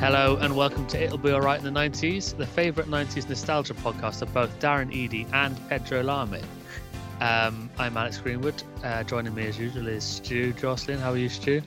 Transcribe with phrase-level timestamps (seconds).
[0.00, 4.22] Hello and welcome to It'll Be Alright in the 90s, the favourite 90s nostalgia podcast
[4.22, 6.40] of both Darren Eadie and Pedro Lamy.
[7.20, 8.62] Um, I'm Alex Greenwood.
[8.82, 10.98] Uh, joining me as usual is Stu Jocelyn.
[10.98, 11.60] How are you, Stu?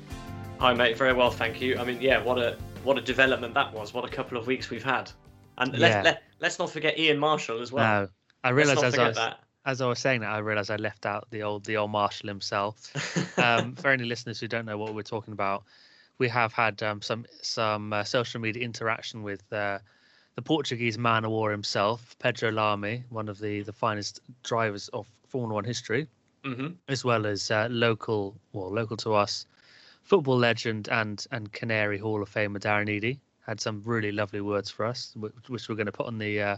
[0.59, 0.97] Hi, mate.
[0.97, 1.77] Very well, thank you.
[1.77, 3.93] I mean, yeah, what a what a development that was.
[3.93, 5.11] What a couple of weeks we've had.
[5.59, 5.79] And Yeah.
[5.79, 7.85] let, let, let's not forget Ian Marshall as well.
[8.03, 8.07] no,
[8.43, 9.39] I realised as I was that.
[9.65, 12.29] as I was saying that, I realised I left out the old the old Marshall
[12.29, 12.91] himself.
[13.35, 15.63] Um, for any listeners who don't know what we're talking about,
[16.23, 19.77] we have had um, some some uh, social media interaction with uh,
[20.35, 25.05] the Portuguese man of war himself, Pedro Lamy, one of the the finest drivers of
[25.27, 26.07] Formula One history.
[26.45, 29.45] hmm as well as uh, local, well, local to us,
[30.03, 34.69] football legend and and Canary Hall of Famer Darren Eady had some really lovely words
[34.75, 36.57] for us, which, which we're going to put on the uh,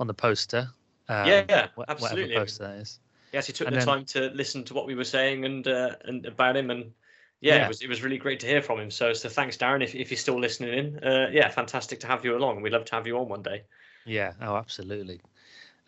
[0.00, 0.62] on the poster.
[1.08, 2.22] Um, Yeah, yeah, absolutely.
[2.22, 3.00] Whatever poster that is.
[3.32, 5.66] Yes, he took And the then- time to listen to what we were saying and
[5.68, 6.92] uh, and about him, and
[7.42, 7.64] yeah, Yeah.
[7.66, 8.90] it was it was really great to hear from him.
[8.90, 11.04] So so thanks, Darren, if if you're still listening in.
[11.04, 12.62] Uh, yeah, fantastic to have you along.
[12.62, 13.64] We'd love to have you on one day.
[14.06, 14.32] Yeah.
[14.40, 15.20] Oh, absolutely.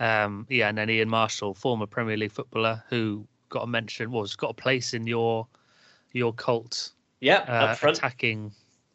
[0.01, 4.27] Um, yeah, and then Ian Marshall, former Premier League footballer, who got a mention, well,
[4.37, 5.47] got a place in your
[6.13, 7.97] your cult Yeah, uh, up front.
[7.99, 8.53] attacking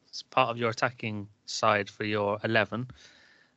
[0.07, 2.87] it's part of your attacking side for your 11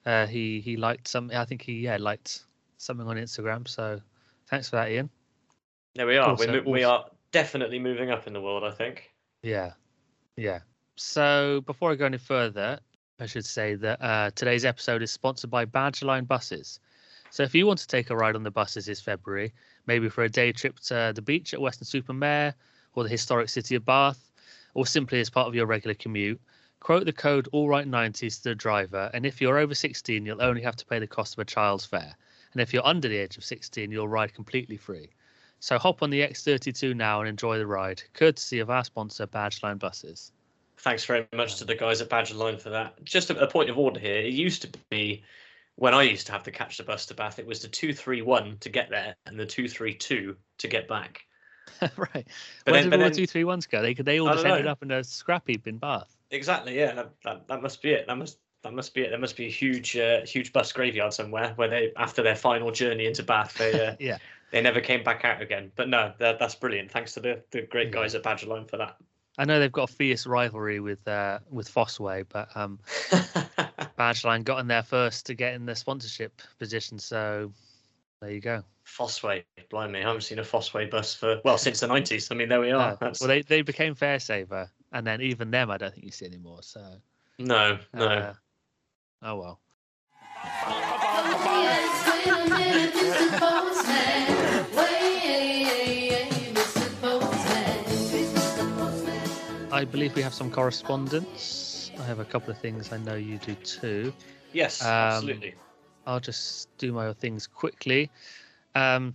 [0.04, 2.42] uh he he liked something i think he yeah liked
[2.76, 4.00] something on instagram so
[4.48, 5.08] thanks for that ian
[5.94, 6.28] There we are.
[6.30, 8.64] also- We're, we are definitely moving up in the world.
[8.64, 9.10] I think.
[9.42, 9.72] yeah
[10.36, 10.60] yeah
[10.96, 12.78] so before i go any further
[13.20, 16.80] i should say that uh today's episode is sponsored by badgerline buses
[17.30, 19.52] so if you want to take a ride on the buses this february
[19.86, 22.54] maybe for a day trip to the beach at Weston-super-Mare
[22.94, 24.30] or the historic city of bath
[24.74, 26.40] or simply as part of your regular commute,
[26.80, 30.76] quote the code AllRight90s to the driver, and if you're over 16, you'll only have
[30.76, 32.16] to pay the cost of a child's fare.
[32.52, 35.10] And if you're under the age of 16, you'll ride completely free.
[35.62, 39.78] So hop on the X32 now and enjoy the ride, courtesy of our sponsor, Badgerline
[39.78, 40.32] Buses.
[40.78, 43.02] Thanks very much to the guys at Badger Line for that.
[43.04, 44.16] Just a, a point of order here.
[44.16, 45.22] It used to be
[45.76, 47.94] when I used to have to catch the bus to Bath, it was the two
[47.94, 51.22] three one to get there and the two three two to get back.
[51.80, 52.26] right.
[52.64, 53.82] But Where then- did all three ones go?
[53.82, 54.72] They they all I just ended know.
[54.72, 56.16] up in a scrap heap in Bath.
[56.32, 56.76] Exactly.
[56.76, 56.92] Yeah.
[56.94, 58.08] That, that, that must be it.
[58.08, 59.10] That must that must be it.
[59.10, 62.72] There must be a huge uh, huge bus graveyard somewhere where they after their final
[62.72, 64.18] journey into Bath they uh, Yeah.
[64.52, 65.72] They never came back out again.
[65.76, 66.90] But no, that's brilliant.
[66.90, 67.94] Thanks to the, the great Yeah.
[68.02, 68.96] guys at Badger Line for that.
[69.38, 72.78] I know they've got a fierce rivalry with uh, with Fossway, but um,
[73.98, 76.98] Badgerline got in there first to get in the sponsorship position.
[76.98, 77.50] So
[78.20, 78.62] there you go.
[78.86, 82.30] Fossway, blimey, I haven't seen a Fossway bus for well since the nineties.
[82.30, 82.98] I mean, there we are.
[83.00, 86.26] That's, well, they, they became Faresaver, and then even them, I don't think you see
[86.26, 86.58] anymore.
[86.60, 86.96] So,
[87.38, 88.04] no, no.
[88.06, 88.34] uh,
[89.22, 89.60] oh well.
[99.82, 101.90] I believe we have some correspondence.
[101.98, 102.92] I have a couple of things.
[102.92, 104.12] I know you do too.
[104.52, 105.54] yes, um, absolutely.
[106.06, 108.08] I'll just do my things quickly.
[108.76, 109.12] Um,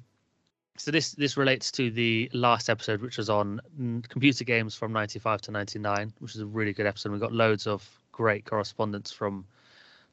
[0.75, 3.61] so this this relates to the last episode, which was on
[4.09, 7.13] computer games from ninety five to ninety nine, which is a really good episode.
[7.13, 9.45] We got loads of great correspondence from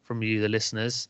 [0.04, 1.09] from you, the listeners.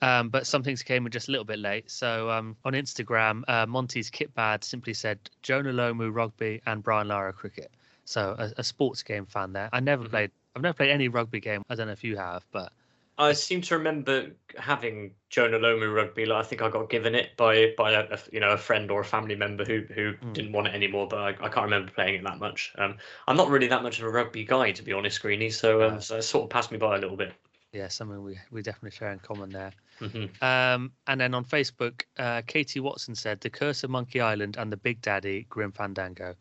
[0.00, 1.90] Um, but some things came in just a little bit late.
[1.90, 7.08] So um, on Instagram, uh, Monty's Kit Bad simply said Jonah Lomu rugby and Brian
[7.08, 7.72] Lara cricket.
[8.06, 9.68] So a, a sports game fan there.
[9.72, 10.10] I never Mhm.
[10.10, 10.30] played.
[10.54, 11.62] I've never played any rugby game.
[11.68, 12.72] I don't know if you have, but
[13.18, 16.26] I seem to remember having Jonah Lomu rugby.
[16.26, 18.90] Like, I think I got given it by by a, a- you know a friend
[18.90, 20.32] or a family member who who Mm.
[20.34, 21.08] didn't want it anymore.
[21.08, 22.72] But I, I can't remember playing it that much.
[22.78, 22.96] Um,
[23.28, 25.50] I'm not really that much of a rugby guy to be honest, Greeny.
[25.50, 27.32] So, um, so it sort of passed me by a little bit.
[27.72, 29.72] yeah, something we we definitely share in common there.
[29.98, 34.56] hmm Um, and then on Facebook, uh, Katie Watson said The Curse of Monkey Island
[34.58, 36.34] and the Big Daddy Grim Fandango,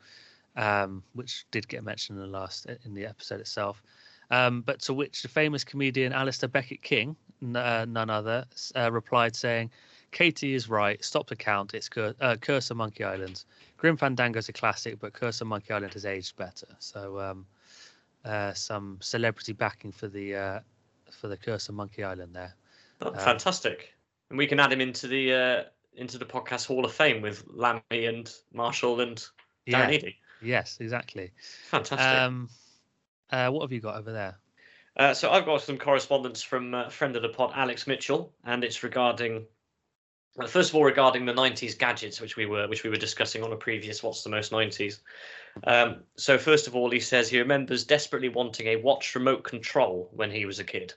[0.55, 3.81] um, which did get mentioned in the last in the episode itself.
[4.31, 9.35] Um, but to which the famous comedian Alasdair Beckett-King, n- uh, none other, uh, replied
[9.35, 9.69] saying,
[10.11, 11.03] "Katie is right.
[11.03, 11.75] Stop the count.
[11.75, 13.43] It's Cur- uh, Curse of Monkey Island.
[13.77, 17.45] Grim Fandango is a classic, but Curse of Monkey Island has aged better." So um,
[18.23, 20.59] uh, some celebrity backing for the uh,
[21.11, 22.55] for the Curse of Monkey Island there.
[23.01, 23.93] Oh, Uh, fantastic.
[24.31, 25.63] And we can add him into the uh,
[25.97, 29.23] into the podcast Hall of Fame with Lamy and Marshall and
[29.67, 29.87] Yeah.
[29.87, 30.15] Darren Eadie.
[30.45, 31.31] Yes, exactly.
[31.69, 31.99] Fantastic.
[31.99, 32.49] Um,
[33.31, 34.37] uh, what have you got over there?
[34.97, 38.63] Uh, so I've got some correspondence from uh, friend of the pod, Alex Mitchell, and
[38.63, 39.45] it's regarding,
[40.39, 43.43] uh, first of all, regarding the '90s gadgets, which we were which we were discussing
[43.43, 44.99] on a previous "What's the Most '90s."
[45.65, 50.09] Um, so first of all, he says he remembers desperately wanting a watch remote control
[50.13, 50.93] when he was a kid.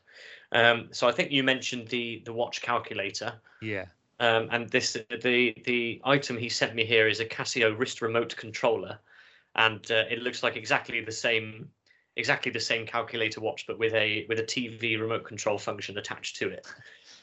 [0.53, 3.87] Um, so I think you mentioned the the watch calculator, Yeah.
[4.21, 8.37] um, and this the the item he sent me here is a Casio wrist remote
[8.37, 8.99] controller,
[9.59, 11.69] and uh, it looks like exactly the same
[12.17, 16.37] exactly the same calculator watch, but with a with a TV remote control function attached
[16.37, 16.67] to it.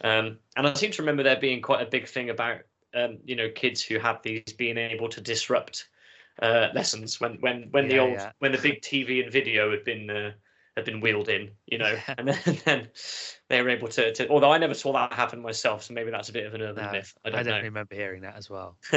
[0.02, 2.60] Um, and I seem to remember there being quite a big thing about
[2.94, 5.88] um, you know kids who had these being able to disrupt
[6.42, 8.32] uh, lessons when when when the old yeah.
[8.40, 10.32] when the big TV and video had been uh,
[10.76, 12.88] had been wheeled in, you know, and then, and then
[13.50, 14.28] they were able to, to.
[14.28, 16.86] Although I never saw that happen myself, so maybe that's a bit of an urban
[16.86, 17.14] No, myth.
[17.24, 17.44] I I, don't know.
[17.44, 18.78] definitely remember hearing that as well.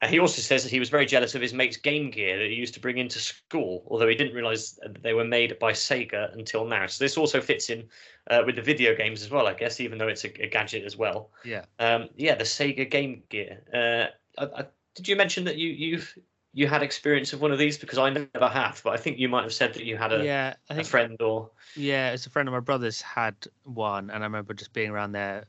[0.00, 2.48] Uh, He also says that he was very jealous of his mate's Game Gear that
[2.48, 5.72] he used to bring into school, although he didn't realize that they were made by
[5.72, 6.86] Sega until now.
[6.86, 7.88] So this also fits in
[8.30, 10.84] uh, with the video games as well, I guess, even though it's a, a gadget
[10.84, 11.30] as well.
[11.44, 11.64] Yeah.
[11.78, 13.62] Um, yeah, the Sega Game Gear.
[13.72, 16.18] Uh, I, I, did you mention that you you've
[16.54, 17.78] you had experience of one of these?
[17.78, 20.24] Because I never have, but I think you might have said that you had a,
[20.24, 23.34] yeah, I a think friend or Yeah, it's a friend of my brother's had
[23.64, 25.46] one, and I remember just being around there,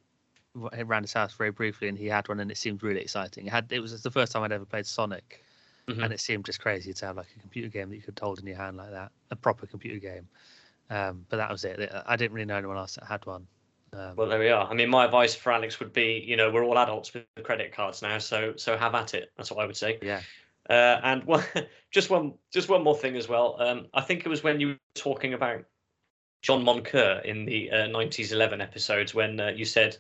[0.73, 3.47] around his house very briefly, and he had one, and it seemed really exciting.
[3.47, 5.44] It had it was the first time I'd ever played Sonic,
[5.88, 6.03] Mhm.
[6.03, 8.39] and it seemed just crazy to have like a computer game that you could hold
[8.39, 10.27] in your hand like that, a proper computer game.
[10.89, 11.91] Um, but that was it.
[12.06, 13.47] I didn't really know anyone else that had one.
[13.94, 14.67] Um, Well, there we are.
[14.69, 17.71] I mean, my advice for Alex would be, you know, we're all adults with credit
[17.71, 19.31] cards now, so so have at it.
[19.38, 20.00] That's what I would say.
[20.01, 20.21] yeah,
[20.69, 21.23] Uh, and
[21.91, 23.59] just one, just one more thing as well.
[23.61, 25.65] Um, I think it was when you were talking about
[26.41, 29.97] John Moncur in the uh, 90s 11 episodes when uh, you said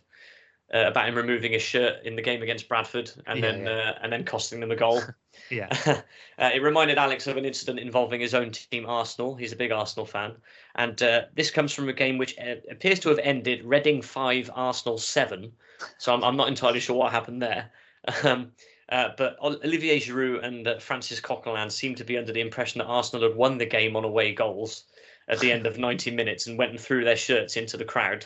[0.73, 3.71] uh, about him removing his shirt in the game against Bradford and Yeah, then yeah.
[3.71, 5.01] Uh, and then costing them a goal.
[5.49, 9.35] yeah, uh, it reminded Alex of an incident involving his own team, Arsenal.
[9.35, 10.33] He's a big Arsenal fan,
[10.75, 14.49] and uh, this comes from a game which uh, appears to have ended Reading five,
[14.53, 15.51] Arsenal seven.
[15.97, 17.71] So I'm, I'm not entirely sure what happened there.
[18.23, 18.53] Um,
[18.89, 22.85] uh, but Olivier Giroud and uh, Francis Coquelin seemed to be under the impression that
[22.85, 24.85] Arsenal had won the game on away goals
[25.27, 28.25] at the end of 90 minutes and went and threw their shirts into the crowd.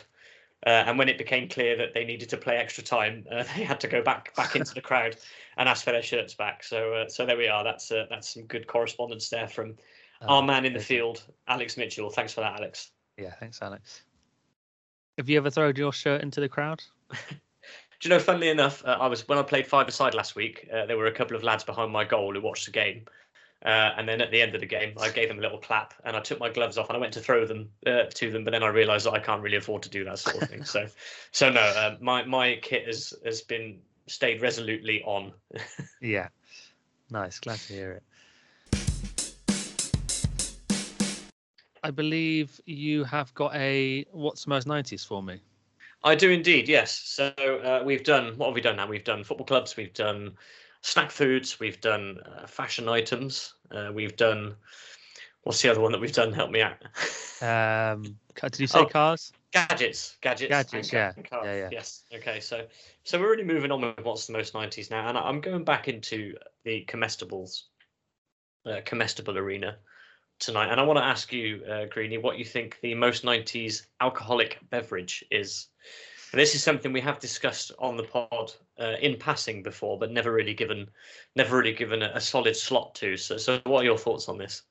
[0.66, 3.64] Uh, and when it became clear that they needed to play extra time, uh, they
[3.64, 5.16] had to go back back into the crowd
[5.56, 6.62] and ask for their shirts back.
[6.64, 7.62] So uh, so there we are.
[7.62, 9.76] That's uh, that's some good correspondence there from
[10.22, 12.10] our Um, man in the field, Alex Mitchell.
[12.10, 12.92] Thanks for that, Alex.
[13.18, 14.02] Yeah, thanks, Alex.
[15.18, 16.82] Have you ever thrown your shirt into the crowd?
[17.10, 17.16] Do
[18.02, 18.18] you know?
[18.18, 20.68] Funnily enough, uh, I was when I played five aside last week.
[20.72, 23.04] Uh, there were a couple of lads behind my goal who watched the game,
[23.64, 25.94] uh, and then at the end of the game, I gave them a little clap,
[26.04, 28.44] and I took my gloves off and I went to throw them uh, to them,
[28.44, 30.64] but then I realised that I can't really afford to do that sort of thing.
[30.64, 30.86] So,
[31.32, 35.32] so no, uh, my my kit has has been stayed resolutely on.
[36.00, 36.28] Yeah,
[37.10, 37.38] nice.
[37.38, 38.02] Glad to hear it.
[41.82, 45.40] I believe you have got a what's the most nineties for me.
[46.02, 47.00] I do indeed, yes.
[47.06, 48.86] So uh, we've done what have we done now?
[48.86, 50.32] We've done football clubs, we've done
[50.84, 54.54] snack foods, we've done uh, fashion items, uh, we've done
[55.42, 56.32] what's the other one that we've done?
[56.32, 56.76] Help me out.
[57.42, 58.86] Um, did you say Oh.
[58.86, 59.32] cars?
[59.52, 61.12] gadgets, gadgets, Gadgets, yeah.
[61.12, 61.44] cars.
[61.44, 61.68] Yeah, yeah.
[61.70, 62.02] Yes.
[62.12, 62.40] Okay.
[62.40, 62.66] So
[63.04, 65.88] so we're really moving on with what's the most nineties now, and I'm going back
[65.88, 66.34] into
[66.64, 67.62] the comestibles,
[68.66, 69.76] uh, comestible arena
[70.38, 73.86] tonight, and I want to ask you, uh, Greeny, what you think the most nineties
[74.00, 75.68] alcoholic beverage is.
[76.34, 80.10] And this is something we have discussed on the pod uh, in passing before, but
[80.10, 80.90] never really given,
[81.36, 83.16] never really given a, a solid slot to.
[83.16, 84.62] So, so what are your thoughts on this?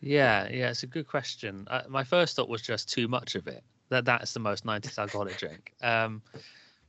[0.00, 1.66] Yeah, yeah, it's a good question.
[1.70, 3.62] Uh, my first thought was just too much of it.
[3.90, 5.74] That that's the most nineties alcoholic drink.
[5.82, 6.22] Um,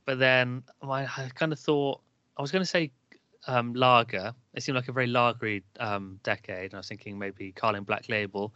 [0.06, 2.00] but then my, I kind of thought
[2.38, 2.92] I was going to say
[3.46, 4.32] um, lager.
[4.54, 6.72] It seemed like a very lagery um, decade.
[6.72, 8.54] And I was thinking maybe Carling Black Label.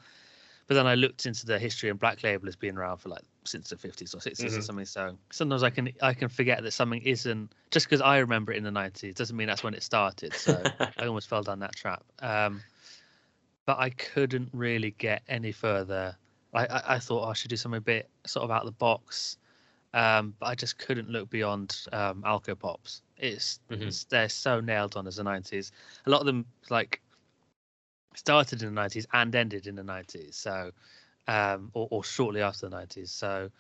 [0.69, 3.25] But then I looked into the history, and Black Label has been around for like
[3.45, 4.63] since the fifties or 60s or Mhm.
[4.63, 4.85] something.
[4.85, 8.59] So sometimes I can I can forget that something isn't just because I remember it
[8.59, 10.37] in the nineties doesn't mean that's when it started.
[10.37, 12.05] So I almost fell down that trap.
[12.21, 12.63] Um,
[13.67, 16.17] but I couldn't really get any further.
[16.53, 18.67] I, I, I thought oh, I should do something a bit sort of out of
[18.67, 19.37] the box,
[19.95, 23.03] um, but I just couldn't look beyond um, Alco Pops.
[23.17, 23.83] It's, Mhm.
[23.83, 25.73] it's they're so nailed on as the nineties.
[26.07, 27.01] A lot of them like
[28.17, 30.37] started in the nineties and ended in the nineties.
[30.37, 30.73] So,
[31.31, 33.11] um, or, or shortly after the nineties.
[33.11, 33.51] So,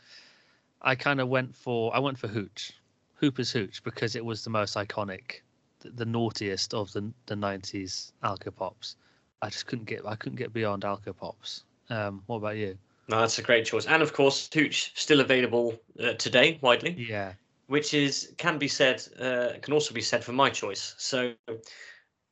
[0.82, 2.72] I kind of went for I went for Hooch,
[3.14, 5.42] Hooper's Hooch because it was the most iconic,
[5.80, 8.96] the, the naughtiest of the the nineties Alco Pops.
[9.42, 11.64] I just couldn't get I couldn't get beyond Alco Pops.
[11.90, 12.76] Um, what about you?
[13.08, 13.86] No, that's a great choice.
[13.86, 17.32] And of course, Hooch still available uh, today widely, Yeah,
[17.66, 20.94] which is can be said uh, can also be said for my choice.
[20.98, 21.34] So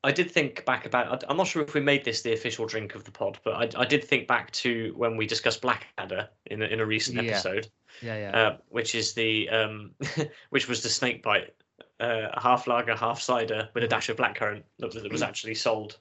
[0.05, 1.25] I did think back about.
[1.29, 3.83] I'm not sure if we made this the official drink of the pod, but I,
[3.83, 7.23] I did think back to when we discussed Blackadder in a, in a recent Yeah.
[7.33, 7.69] episode,
[8.01, 8.39] yeah, yeah.
[8.39, 9.95] uh, which is the um,
[10.51, 11.55] which was the snake bite,
[11.99, 15.57] uh, half lager, half cider with a dash of blackcurrant that was, that was actually
[15.57, 15.99] sold,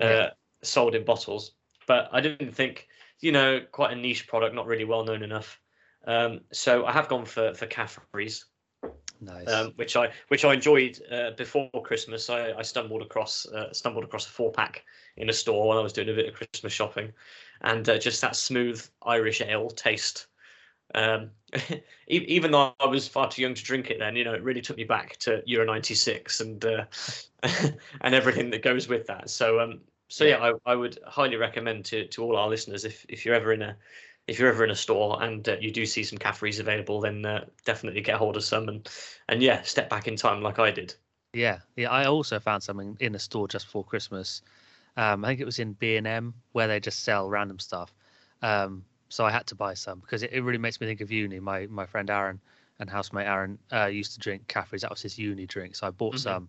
[0.00, 0.30] uh, Yeah.
[0.62, 1.54] sold in bottles.
[1.86, 2.86] But I didn't think,
[3.20, 5.60] you know, quite a niche product, not really well known enough.
[6.06, 8.46] Um, so I have gone for for Caffrey's,
[9.20, 9.48] nice.
[9.48, 12.30] um, which I which I enjoyed uh, before Christmas.
[12.30, 14.84] I, I stumbled across uh, stumbled across a four pack
[15.16, 17.12] in a store when I was doing a bit of Christmas shopping,
[17.62, 20.26] and uh, just that smooth Irish ale taste.
[20.94, 21.30] Um,
[22.08, 24.60] even though I was far too young to drink it then, you know, it really
[24.60, 26.84] took me back to Euro '96 and uh,
[28.00, 29.30] and everything that goes with that.
[29.30, 33.04] So um, so yeah, I, I would highly recommend to to all our listeners if
[33.08, 33.76] if you're ever in a
[34.26, 37.24] if you're ever in a store and uh, you do see some Caffreys available, then
[37.26, 38.88] uh, definitely get hold of some and
[39.28, 40.94] and yeah, step back in time like I did.
[41.32, 41.90] Yeah, yeah.
[41.90, 44.42] I also found something in a store just before Christmas.
[44.96, 47.92] Um, I think it was in B and M where they just sell random stuff.
[48.42, 51.10] Um, so I had to buy some because it, it really makes me think of
[51.10, 51.40] uni.
[51.40, 52.40] My my friend Aaron
[52.80, 54.80] and housemate Aaron uh, used to drink Caffreys.
[54.80, 56.18] That was his uni drink, so I bought mm-hmm.
[56.18, 56.48] some.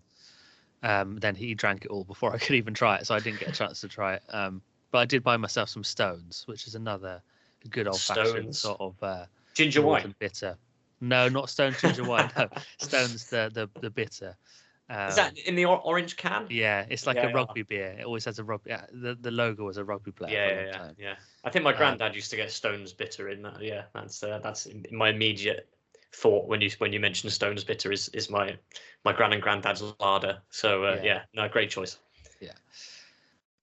[0.82, 3.40] Um, then he drank it all before I could even try it, so I didn't
[3.40, 4.22] get a chance to try it.
[4.30, 7.22] Um, but I did buy myself some Stones, which is another
[7.66, 10.56] good old fashioned sort of uh, ginger wine bitter.
[11.00, 12.30] No, not Stones ginger wine.
[12.36, 14.36] No, Stones the the the bitter.
[14.88, 16.46] Um, Is that in the orange can?
[16.48, 17.64] Yeah, it's like yeah, a rugby yeah.
[17.68, 17.96] beer.
[17.98, 18.70] It always has a rugby.
[18.70, 20.32] Yeah, the the logo was a rugby player.
[20.32, 23.28] Yeah, yeah, yeah, yeah, I think my um, granddad um, used to get Stones bitter
[23.28, 23.60] in that.
[23.60, 25.68] Yeah, that's uh, that's my immediate
[26.14, 28.56] thought when you when you mention Stones bitter is is my
[29.04, 30.38] my grand and granddad's larder.
[30.50, 31.04] So uh, yeah.
[31.04, 31.98] yeah, no, great choice.
[32.40, 32.52] Yeah.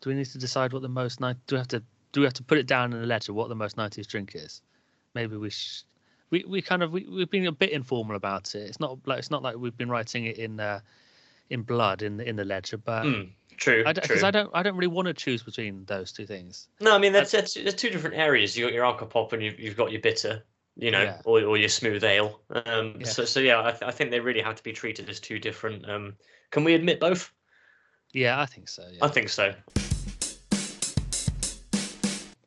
[0.01, 1.37] Do we need to decide what the most night?
[1.47, 1.83] Do we have to
[2.13, 4.31] do we have to put it down in a letter what the most nineties drink
[4.35, 4.61] is?
[5.13, 5.49] Maybe we.
[5.49, 5.83] Sh-
[6.33, 8.61] we, we kind of we, we've been a bit informal about it.
[8.61, 10.79] It's not like it's not like we've been writing it in uh,
[11.51, 13.83] in blood in the in the ledger, but mm, true.
[13.85, 16.69] Because I, I, don't I don't really want to choose between those two things.
[16.81, 18.57] No, I mean that's, that's there's two different areas.
[18.57, 20.43] You got your alcopop and you've you've got your bitter,
[20.75, 21.21] you know, yeah.
[21.23, 22.41] or or your smooth ale.
[22.65, 23.05] Um, yeah.
[23.05, 25.37] so so yeah, I, th- I think they really have to be treated as two
[25.37, 25.87] different.
[25.87, 26.15] Um,
[26.49, 27.31] can we admit both?
[28.11, 28.87] Yeah, I think so.
[28.91, 29.05] Yeah.
[29.05, 29.53] I think so.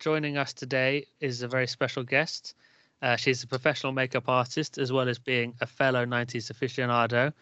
[0.06, 2.54] Joining us today is a very special guest.
[3.02, 7.32] Uh, she's a professional makeup artist as well as being a fellow 90s aficionado.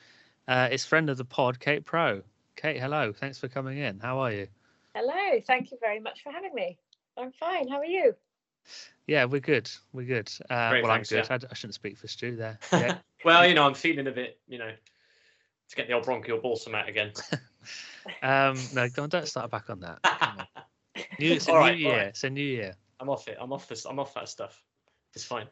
[0.48, 2.22] Uh, it's friend of the pod, Kate Pro.
[2.56, 3.12] Kate, hello.
[3.12, 4.00] Thanks for coming in.
[4.00, 4.46] How are you?
[4.94, 5.42] Hello.
[5.46, 6.78] Thank you very much for having me.
[7.18, 7.68] I'm fine.
[7.68, 8.14] How are you?
[9.06, 9.70] Yeah, we're good.
[9.92, 10.32] We're good.
[10.48, 11.26] Uh, well, thanks, I'm good.
[11.28, 11.38] Yeah.
[11.42, 12.58] I, I, shouldn't speak for Stu there.
[12.72, 12.96] Yeah.
[13.26, 14.70] well, you know, I'm feeling a bit, you know,
[15.68, 17.12] to get the old bronchial balsam out again.
[18.22, 19.98] um, no, don't, don't start back on that.
[21.18, 21.96] New, it's a new right, year.
[21.96, 22.06] Right.
[22.08, 22.76] It's a new year.
[23.00, 23.36] I'm off it.
[23.40, 23.84] I'm off this.
[23.84, 24.62] I'm off that stuff.
[25.14, 25.46] It's fine.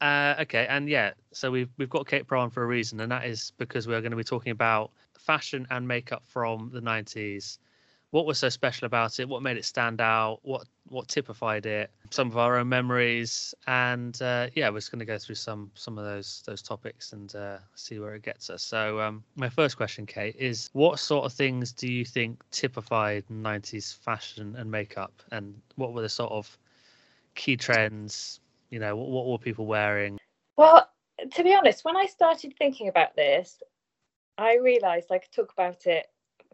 [0.00, 3.10] Uh, okay, and yeah, so we've we've got Kate Pro on for a reason, and
[3.10, 7.58] that is because we're going to be talking about fashion and makeup from the '90s.
[8.16, 9.28] What was so special about it?
[9.28, 10.38] What made it stand out?
[10.40, 11.90] What what typified it?
[12.08, 15.70] Some of our own memories, and uh, yeah, we're just going to go through some
[15.74, 18.62] some of those those topics and uh, see where it gets us.
[18.62, 23.24] So, um, my first question, Kate, is what sort of things do you think typified
[23.30, 26.56] '90s fashion and makeup, and what were the sort of
[27.34, 28.40] key trends?
[28.70, 30.18] You know, what, what were people wearing?
[30.56, 30.88] Well,
[31.34, 33.62] to be honest, when I started thinking about this,
[34.38, 36.06] I realised I could talk about it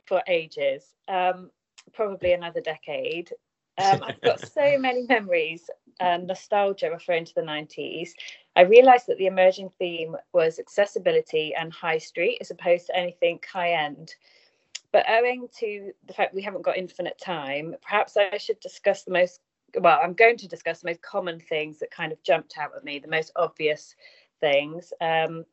[0.06, 1.50] for ages, um,
[1.92, 3.32] probably another decade.
[3.78, 8.10] Um, I've got so many memories and nostalgia referring to the 90s.
[8.54, 13.40] I realised that the emerging theme was accessibility and high street as opposed to anything
[13.50, 14.14] high end.
[14.92, 19.12] But owing to the fact we haven't got infinite time, perhaps I should discuss the
[19.12, 19.40] most
[19.80, 22.84] well, I'm going to discuss the most common things that kind of jumped out at
[22.84, 23.96] me, the most obvious
[24.38, 24.92] things.
[25.00, 25.46] Um,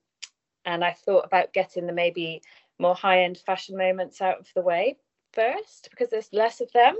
[0.65, 2.41] and I thought about getting the maybe
[2.79, 4.97] more high end fashion moments out of the way
[5.33, 6.95] first because there's less of them.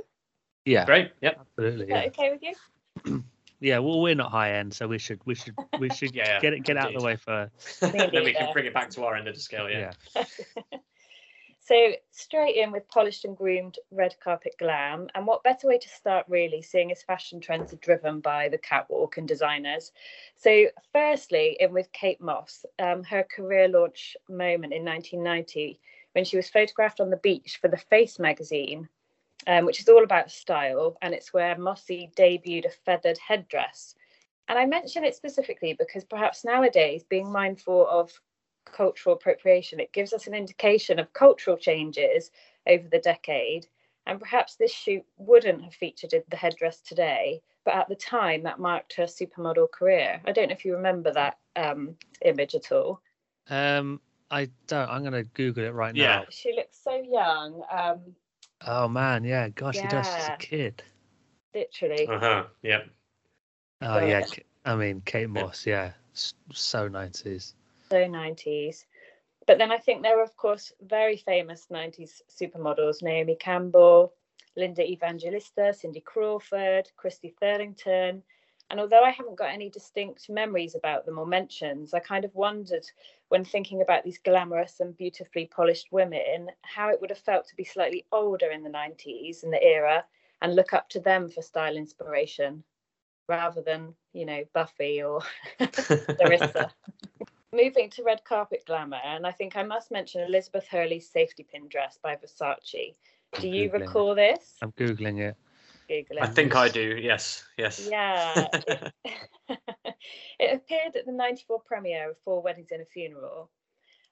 [0.66, 0.86] Yeah.
[0.86, 1.12] Great.
[1.22, 1.40] Yep.
[1.40, 1.88] Absolutely.
[1.90, 2.04] Yeah.
[2.08, 3.24] okay with you?
[3.60, 6.54] yeah, well, we're not high end, so we should we should we should yeah, get
[6.54, 7.80] it get out of the way first.
[7.82, 9.70] then we can bring it back to our end of the scale.
[9.70, 9.92] Yeah.
[10.16, 10.24] yeah.
[11.70, 15.08] So straight in with polished and groomed red carpet glam.
[15.14, 18.58] And what better way to start really, seeing as fashion trends are driven by the
[18.58, 19.92] catwalk and designers.
[20.36, 25.80] So firstly, in with Kate Moss, um, her career launch moment in 1990,
[26.14, 28.90] when she was photographed on the beach for the Face magazine,
[29.46, 30.98] um, which is all about style.
[31.04, 33.94] And it's where Mossy debuted a feathered headdress.
[34.48, 38.12] And I mention it specifically because perhaps nowadays, being mindful of
[38.66, 39.80] cultural appropriation.
[39.80, 42.32] It gives us an indication of cultural changes
[42.68, 43.68] over the decade.
[44.06, 48.44] And perhaps this shoot wouldn't have featured in the headdress today, but at the time
[48.44, 50.22] that marked her supermodel career.
[50.26, 53.02] I don't know if you remember that um, image at all.
[53.50, 54.00] Um,
[54.32, 54.90] I don't.
[54.90, 56.02] I'm going to Google it right now.
[56.02, 56.20] yeah.
[56.20, 56.26] now.
[56.30, 57.62] She looks so young.
[57.72, 58.16] Um,
[58.66, 59.50] oh man, yeah.
[59.50, 59.82] Gosh, yeah.
[59.82, 60.08] she does.
[60.08, 60.84] She's a kid.
[61.54, 62.08] Literally.
[62.08, 62.44] Uh huh.
[62.62, 62.90] Yep.
[63.82, 64.26] Oh yeah.
[64.66, 65.66] I mean, Kate Moss.
[65.66, 65.94] Yeah.
[66.14, 67.56] So nineties
[67.90, 68.86] so 90s.
[69.48, 74.14] But then I think there were, of course, very famous 90s supermodels Naomi Campbell,
[74.56, 78.22] Linda Evangelista, Cindy Crawford, Christy Turlington.
[78.70, 82.36] And although I haven't got any distinct memories about them or mentions, I kind of
[82.36, 82.86] wondered
[83.30, 87.56] when thinking about these glamorous and beautifully polished women how it would have felt to
[87.56, 90.06] be slightly older in the 90s in the era
[90.44, 92.64] and look up to them for style inspiration
[93.28, 95.22] rather than, you know, Buffy or
[96.20, 96.72] Larissa.
[97.54, 101.68] Moving to red carpet glamour, and I think I must mention Elizabeth Hurley's safety pin
[101.68, 102.96] dress by Versace.
[103.40, 103.80] Do you Googling.
[103.80, 104.56] recall this?
[104.62, 105.36] I'm googling it.
[105.90, 106.98] Google I think I do.
[107.02, 107.88] Yes, yes.
[107.90, 108.48] Yeah.
[108.54, 108.94] It,
[110.40, 113.50] it appeared at the 94 premiere of Four Weddings and a Funeral.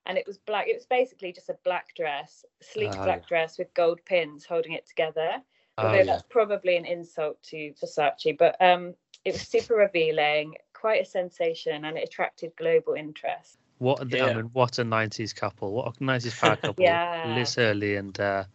[0.08, 0.67] And it was black.
[0.67, 4.72] It was basically just a black dress, sleek Ah, black dress with gold pins holding
[4.72, 5.41] it together.
[5.77, 6.03] Oh Although yeah.
[6.06, 10.56] that's probably an insult to Versace, but um, it was super revealing,
[10.88, 13.58] quite a sensation, and it attracted global interest.
[13.79, 14.34] What a- I Yeah.
[14.38, 15.74] mean, what a '90s couple!
[15.74, 16.82] What a '90s power couple!
[16.82, 17.34] Yeah.
[17.36, 18.46] Liz Hurley and uh,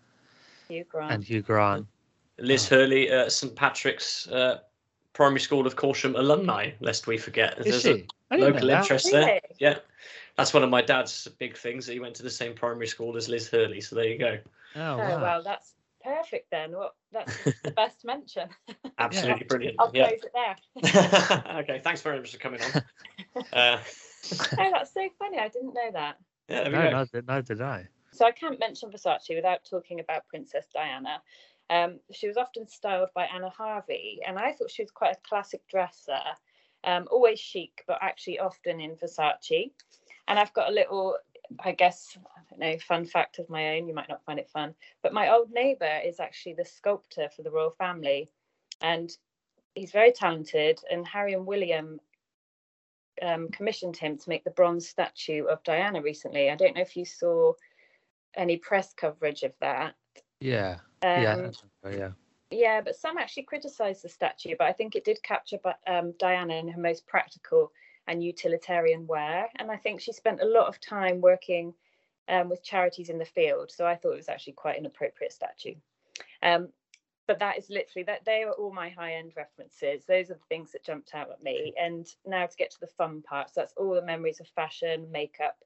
[0.66, 1.12] Hugh Grant.
[1.12, 1.86] and Hugh Grant.
[2.38, 4.60] Liz Hurley, uh, St Patrick's uh,
[5.12, 7.58] Primary School of Corsham alumni, lest we forget.
[7.58, 8.06] Is There's a she?
[8.30, 8.80] I local that.
[8.80, 9.26] interest there.
[9.26, 9.40] Really?
[9.58, 9.78] Yeah.
[10.38, 13.14] That's one of my dad's big things that he went to the same primary school
[13.18, 13.82] as Liz Hurley.
[13.82, 14.38] So there you go.
[14.76, 15.20] Oh, Oh, wow.
[15.20, 15.74] well, that's
[16.04, 16.72] perfect then.
[16.72, 17.32] What that's
[17.64, 18.48] the best mention.
[18.98, 19.76] Absolutely brilliant.
[19.78, 20.08] I'll Yeah.
[20.08, 21.54] close it there.
[21.60, 21.80] okay.
[21.82, 22.82] Thanks very much for coming on.
[23.52, 23.78] Uh,
[24.58, 25.38] Oh, that's so funny.
[25.38, 26.16] I didn't know that.
[26.48, 27.88] yeah, there we no, neither, neither did I.
[28.12, 31.20] So I can't mention Versace without talking about Princess Diana.
[31.70, 35.28] Um, she was often styled by Anna Harvey, and I thought she was quite a
[35.28, 36.20] classic dresser,
[36.84, 39.70] um, always chic, but actually often in Versace.
[40.28, 41.16] And I've got a little,
[41.60, 43.88] I guess, I don't know, fun fact of my own.
[43.88, 47.42] You might not find it fun, but my old neighbour is actually the sculptor for
[47.42, 48.30] the royal family,
[48.80, 49.10] and
[49.74, 50.80] he's very talented.
[50.90, 52.00] And Harry and William
[53.20, 56.50] um, commissioned him to make the bronze statue of Diana recently.
[56.50, 57.52] I don't know if you saw
[58.34, 59.94] any press coverage of that.
[60.40, 61.50] Yeah, Um, yeah,
[61.90, 62.10] yeah.
[62.50, 66.54] yeah, but some actually criticised the statue, but I think it did capture um, Diana
[66.54, 67.72] in her most practical
[68.06, 69.48] and utilitarian wear.
[69.56, 71.74] And I think she spent a lot of time working
[72.28, 73.70] um, with charities in the field.
[73.70, 75.74] So I thought it was actually quite an appropriate statue.
[76.42, 76.68] Um,
[77.28, 80.04] but that is literally that they are all my high end references.
[80.04, 81.72] Those are the things that jumped out at me.
[81.80, 83.48] And now to get to the fun part.
[83.48, 85.56] So that's all the memories of fashion, makeup,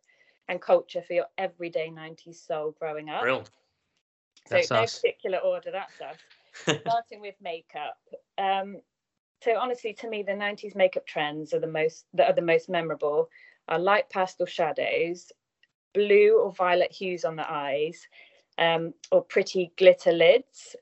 [0.48, 3.24] and culture for your everyday 90s soul growing up.
[3.24, 3.44] Real.
[4.46, 4.98] So That's no us.
[5.00, 7.98] particular order, that's us starting with makeup.
[8.38, 8.80] Um,
[9.42, 12.68] so honestly, to me, the '90s makeup trends are the most that are the most
[12.68, 13.30] memorable.
[13.68, 15.32] Are light pastel shadows,
[15.92, 18.06] blue or violet hues on the eyes,
[18.58, 20.76] um, or pretty glitter lids.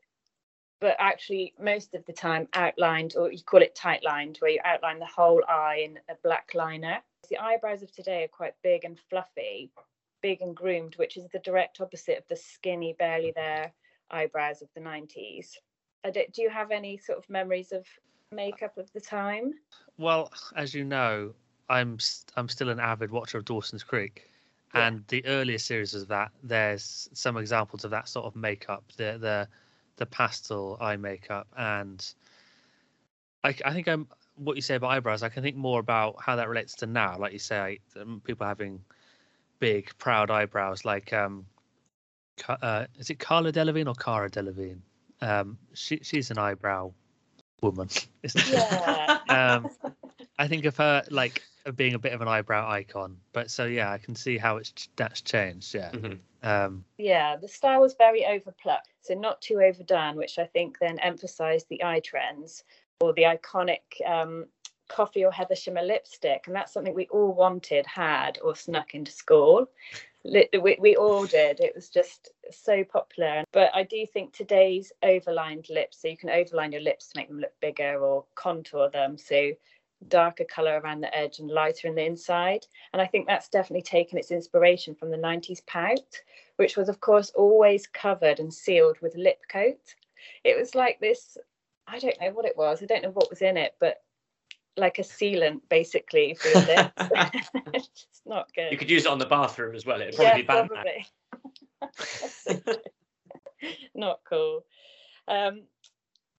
[0.81, 4.61] But actually, most of the time, outlined, or you call it tight lined, where you
[4.64, 7.01] outline the whole eye in a black liner.
[7.31, 9.71] The eyebrows of today are quite big and fluffy,
[10.21, 13.73] big and groomed, which is the direct opposite of the skinny, barely there
[14.11, 15.57] eyebrows of the 90s.
[16.12, 17.87] Do you have any sort of memories of
[18.35, 19.55] makeup of the time?
[19.99, 21.35] Well, as you know,
[21.68, 21.99] I'm
[22.37, 24.31] I'm still an avid watcher of Dawson's Creek,
[24.75, 24.88] Yeah.
[24.88, 29.18] and the earlier series of that, there's some examples of that sort of makeup, the
[29.18, 29.49] the
[29.97, 32.14] the pastel eye makeup, and
[33.44, 35.23] I, I think I'm what you say about eyebrows.
[35.23, 38.47] I can think more about how that relates to now, like you say, um, people
[38.47, 38.85] having
[39.61, 41.47] big, proud eyebrows, like um,
[42.49, 44.81] uh, is it Carla Delevingne or Cara Delevingne?
[45.20, 46.92] Um, she she's an eyebrow
[47.61, 47.88] woman,
[48.23, 48.53] isn't she?
[48.53, 49.19] Yeah.
[49.29, 49.95] um,
[50.38, 53.17] I think of her like of being a bit of an eyebrow icon.
[53.33, 55.75] But so yeah, I can see how it's that's changed.
[55.75, 55.90] Yeah.
[55.93, 56.19] Mhm.
[56.43, 60.99] Um, yeah, the style was very overplucked, so not too overdone, which I think then
[60.99, 62.64] emphasized the eye trends
[63.01, 64.47] or the iconic um,
[64.88, 66.45] coffee or heather shimmer lipstick.
[66.47, 69.71] And that's something we all wanted, had, or snuck into school.
[70.25, 71.61] We, we all did.
[71.61, 73.44] It was just so popular.
[73.52, 77.28] But I do think today's overlined lips, so you can overline your lips to make
[77.28, 79.18] them look bigger or contour them.
[79.18, 79.52] So
[80.09, 82.66] darker color around the edge and lighter in the inside.
[82.92, 86.20] And I think that's definitely taken its inspiration from the 90s pout,
[86.57, 89.94] which was, of course, always covered and sealed with lip coat.
[90.42, 91.38] It was like this
[91.87, 92.83] I don't know what it was.
[92.83, 94.02] I don't know what was in it, but
[94.76, 97.48] like a sealant basically for your lips.
[97.74, 98.72] it's not good.
[98.72, 100.00] You could use it on the bathroom as well.
[100.00, 100.83] It'd probably yeah, be banned now.
[100.83, 101.07] probably.
[103.94, 104.64] not cool.
[105.29, 105.62] Um,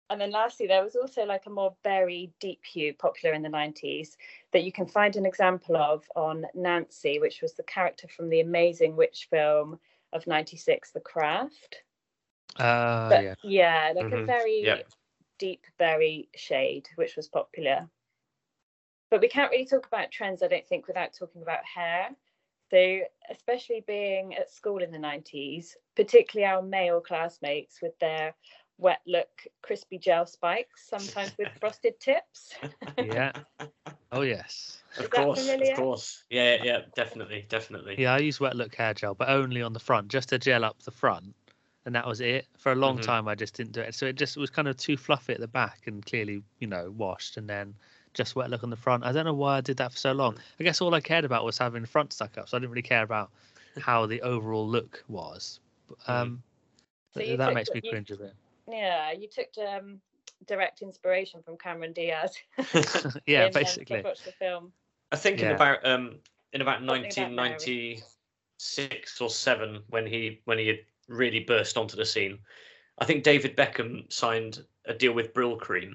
[0.10, 3.50] and then lastly, there was also like a more berry deep hue popular in the
[3.50, 4.18] 90s
[4.54, 8.42] that you can find an example of on Nancy, which was the character from the
[8.42, 9.80] amazing witch film
[10.14, 11.84] of 96, The Craft.
[12.60, 13.36] uh, But yeah.
[13.44, 14.82] yeah, like a Mhm, very yeah.
[15.40, 17.90] deep berry shade, which was popular.
[19.10, 22.10] But we can't really talk about trends, I don't think, without talking about hair.
[22.72, 28.36] So, especially being at school in the 90s, particularly our male classmates with their
[28.78, 29.30] wet look
[29.62, 32.54] crispy gel spikes, sometimes with frosted tips.
[33.00, 33.32] Yeah.
[34.12, 34.84] Oh yes.
[34.98, 36.26] Of Is course, of course.
[36.30, 37.98] Yeah, yeah, definitely, definitely.
[37.98, 40.64] Yeah, I use wet look hair gel, but only on the front, just to gel
[40.64, 41.36] up the front.
[41.86, 42.48] and that was it.
[42.58, 43.06] For a long Mhm.
[43.06, 43.94] time, I just didn't do it.
[43.96, 46.92] So it just was kind of too fluffy at the back and clearly, you know,
[46.92, 47.76] washed, and then
[48.16, 49.04] just wet look on the front.
[49.04, 50.38] I don't know why I did that for so long.
[50.60, 52.72] I guess all I cared about was having the front stuck up, so I didn't
[52.72, 53.30] really care about
[53.80, 55.60] how the overall look was.
[56.08, 56.10] Mhm.
[56.10, 56.44] Um,
[57.14, 58.34] So that took makes me you- cringe a bit.
[58.68, 60.02] Yeah, you took um,
[60.48, 62.36] direct inspiration from Cameron Diaz.
[63.28, 63.98] yeah, in, um, basically.
[64.02, 64.74] to watch the film.
[65.12, 66.16] I think in about um
[66.54, 71.96] in about Something about 1996 or seven when he when he had really burst onto
[71.96, 72.40] the scene,
[72.98, 75.94] I think David Beckham signed a deal with Brylcreem,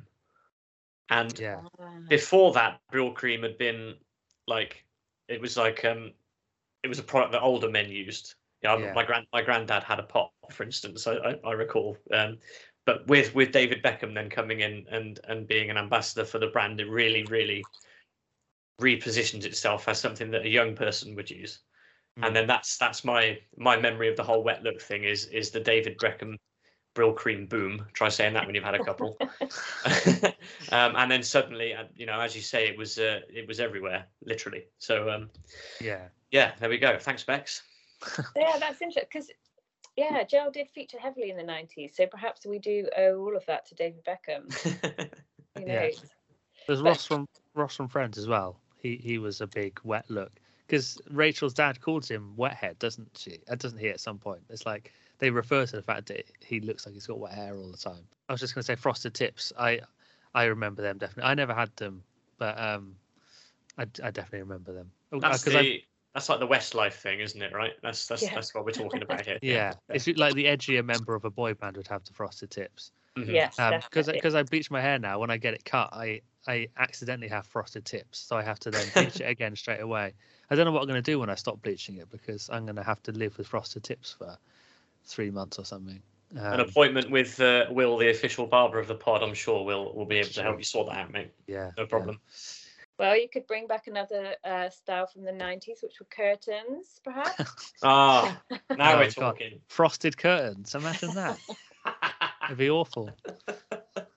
[1.11, 1.99] and Yeah, Ah.
[2.09, 3.97] before that, Brylcreem had been
[4.47, 4.85] like
[5.29, 6.13] it was like um
[6.83, 8.35] it was a product that older men used.
[8.63, 8.93] Yeah, Yeah.
[8.93, 11.07] my grand my granddad had a pot, for instance.
[11.07, 11.97] I I, I recall.
[12.13, 12.39] Um,
[12.87, 16.49] but with with David Beckham then coming in and and being an ambassador for the
[16.49, 17.63] brand, it really really
[18.81, 21.61] repositions itself as something that a young person would use.
[22.19, 22.27] Mm.
[22.27, 25.51] And then that's that's my my memory of the whole wet look thing is is
[25.51, 26.37] the David Beckham
[26.95, 27.87] Brylcreem boom.
[27.93, 29.17] Try saying that when you've had a couple.
[30.73, 33.61] um, and then suddenly, uh, you know, as you say, it was uh, it was
[33.61, 34.65] everywhere, literally.
[34.79, 35.31] So um,
[35.81, 36.99] yeah, yeah, there we go.
[36.99, 37.63] Thanks, Bex.
[38.37, 39.31] yeah, that's interesting because
[39.97, 43.45] yeah, gel did feature heavily in the '90s, so perhaps we do owe all of
[43.47, 44.53] that to David Beckham.
[45.57, 45.91] Who Yeah.
[46.67, 48.59] there's But- Ross from Ross from Friends as well.
[48.79, 50.33] He he was a big wet look
[50.67, 53.39] because Rachel's dad calls him Wethead, doesn't she?
[53.49, 53.89] Uh, doesn't he?
[53.91, 57.07] At some point, it's like they refer to the fact that he looks like he's
[57.07, 58.09] got wet hair all the time.
[58.29, 59.53] I was just going to say frosted tips.
[59.59, 59.81] I
[60.35, 61.31] I remember them definitely.
[61.31, 62.05] I never had them,
[62.39, 62.97] but um,
[63.79, 64.93] I, I definitely remember them.
[65.13, 65.83] Oh, uh, I- the
[66.15, 67.53] that's like the Westlife thing, isn't it?
[67.53, 67.73] Right.
[67.83, 68.35] That's that's Yeah.
[68.35, 69.39] that's what we're talking about here.
[69.43, 72.93] yeah, it's like the edgier member of a boy band would have the frosted tips.
[73.17, 73.33] Mhm.
[73.33, 74.13] Yes, because definitely.
[74.13, 75.19] because I bleach my hair now.
[75.19, 78.71] When I get it cut, I I accidentally have frosted tips, so I have to
[78.71, 80.15] then bleach it again straight away.
[80.51, 82.65] I don't know what I'm going to do when I stop bleaching it because I'm
[82.67, 84.39] going to have to live with frosted tips for
[85.05, 86.01] three months or something.
[86.37, 89.23] An Um, appointment with uh, Will, the official barber of the pod.
[89.23, 91.33] I'm sure will will be able to help you sort that out, mate.
[91.49, 91.87] yeah, No yeah.
[91.87, 92.21] problem.
[92.99, 97.73] Well, you could bring back another uh, style from the '90s, which were curtains, perhaps.
[97.83, 98.41] Ah,
[98.77, 99.13] now Oh, we're God.
[99.13, 99.61] talking.
[99.69, 100.75] Frosted curtains.
[100.75, 101.39] Imagine that.
[102.45, 103.09] It'd be awful.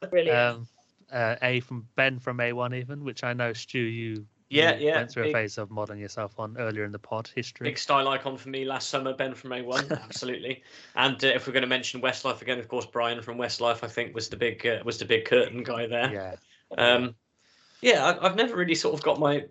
[0.09, 0.37] Brilliant.
[0.37, 0.67] Um,
[1.11, 5.11] uh, A from Ben from A1 even, which I know Stu you Yeah, yeah, went
[5.11, 7.65] through big- a phase of modeling yourself on earlier in the pod history.
[7.69, 10.63] Big style icon for me last summer, Ben from A1, absolutely.
[10.95, 13.87] And uh, if we're going to mention Westlife again, of course, Brian from Westlife, I
[13.87, 16.11] think was the big uh, was the big curtain guy there.
[16.13, 16.35] Yeah,
[16.77, 17.15] Um,
[17.81, 19.45] yeah, I, I've never really sort of got my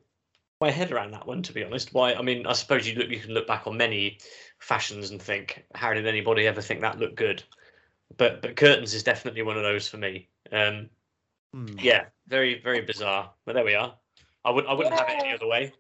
[0.61, 1.93] my head around that one, to be honest.
[1.93, 2.15] Why?
[2.15, 4.19] I mean, I suppose you look, you can look back on many
[4.61, 7.43] fashions and think, how did anybody ever think that looked good?
[8.17, 10.29] But but curtains is definitely one of those for me.
[10.53, 10.89] Um,
[11.55, 11.79] Hmm.
[11.79, 13.33] yeah, very very bizarre.
[13.45, 13.95] But there we are.
[14.45, 15.73] I wouldn't I wouldn't have it any other way.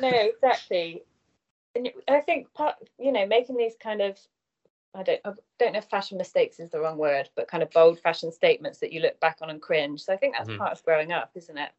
[0.00, 1.02] no, exactly.
[1.74, 4.18] And I think part, you know, making these kind of,
[4.94, 7.70] I don't, I don't know if fashion mistakes is the wrong word, but kind of
[7.70, 10.02] bold fashion statements that you look back on and cringe.
[10.02, 10.58] So I think that's Mhm.
[10.58, 11.70] part of growing up, isn't it?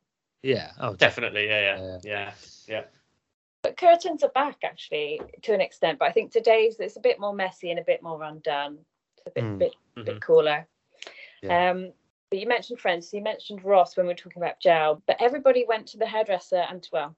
[0.44, 2.00] yeah, oh, Definitely, yeah, Yeah.
[2.04, 2.34] yeah,
[2.68, 2.84] yeah,
[3.62, 7.20] But curtains are back actually to an extent, but I think today's it's a bit
[7.20, 8.84] more messy and a bit more undone.
[9.18, 9.60] It's a bit, Mm.
[9.60, 10.04] bit, yeah.
[10.04, 10.68] bit cooler.
[11.44, 11.70] Yeah.
[11.70, 11.96] Um, but
[12.40, 15.66] you mentioned friends, so you mentioned Ross when we were talking about gel, but everybody
[15.68, 17.16] went to the hairdresser and well,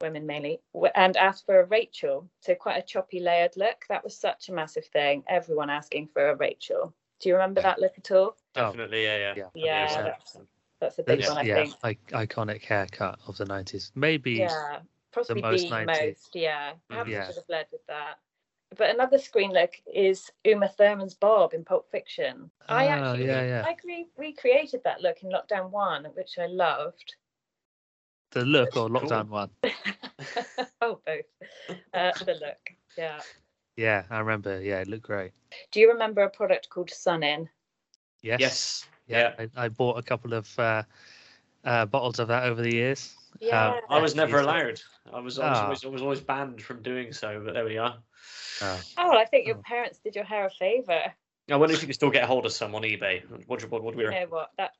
[0.00, 0.60] women mainly,
[0.96, 2.28] and asked for a Rachel.
[2.40, 3.84] So quite a choppy layered look.
[3.88, 5.22] That was such a massive thing.
[5.28, 6.92] Everyone asking for a Rachel.
[7.20, 7.68] Do you remember Yeah.
[7.68, 8.36] that look at all?
[8.56, 9.34] Oh, Definitely, yeah, yeah.
[9.36, 9.48] yeah.
[9.54, 10.36] Yeah, that's,
[10.80, 12.04] that's a big That's- one, I yeah, think.
[12.12, 13.92] I, iconic haircut of the nineties.
[13.94, 14.80] Maybe Yeah,
[15.12, 16.28] possibly the most most, 90s.
[16.34, 16.72] yeah.
[16.72, 16.78] Mm.
[16.88, 17.26] Perhaps Yeah.
[17.28, 18.18] Should have led with that.
[18.76, 22.50] But another screen look is Uma Thurman's Bob in Pulp Fiction.
[22.68, 23.64] I Ah, actually, yeah, yeah.
[23.66, 27.16] I re- recreated that look in Lockdown One, which I loved.
[28.30, 29.00] the look or Cool.
[29.00, 29.50] lockdown one.
[30.80, 31.26] oh, both.
[31.92, 33.20] Uh, the look, yeah.
[33.76, 34.60] Yeah, I remember.
[34.62, 35.32] Yeah, it looked great.
[35.70, 37.48] Do you remember a product called Sun In?
[38.22, 38.40] Yes.
[38.40, 38.86] Yes.
[39.06, 39.34] Yeah.
[39.38, 40.82] I, I bought a couple of uh,
[41.64, 43.14] uh, bottles of that over the years.
[43.40, 44.48] Yeah, I was never Used it.
[44.48, 44.80] allowed.
[45.12, 45.64] I was always, Ah.
[45.64, 47.42] always, I was always banned from doing so.
[47.44, 47.98] But there we are.
[48.60, 49.62] Oh, Oh, well, I think your Oh.
[49.64, 51.12] parents did your hair a favour.
[51.50, 53.22] I wonder if you can still get a hold of some on eBay.
[53.46, 54.50] What do, what, what do we You know what?
[54.58, 54.72] That,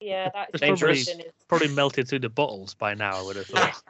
[0.00, 1.08] yeah, that's It's Dangerous.
[1.08, 3.18] Is, probably melted through the bottles by now.
[3.18, 3.82] I would have thought.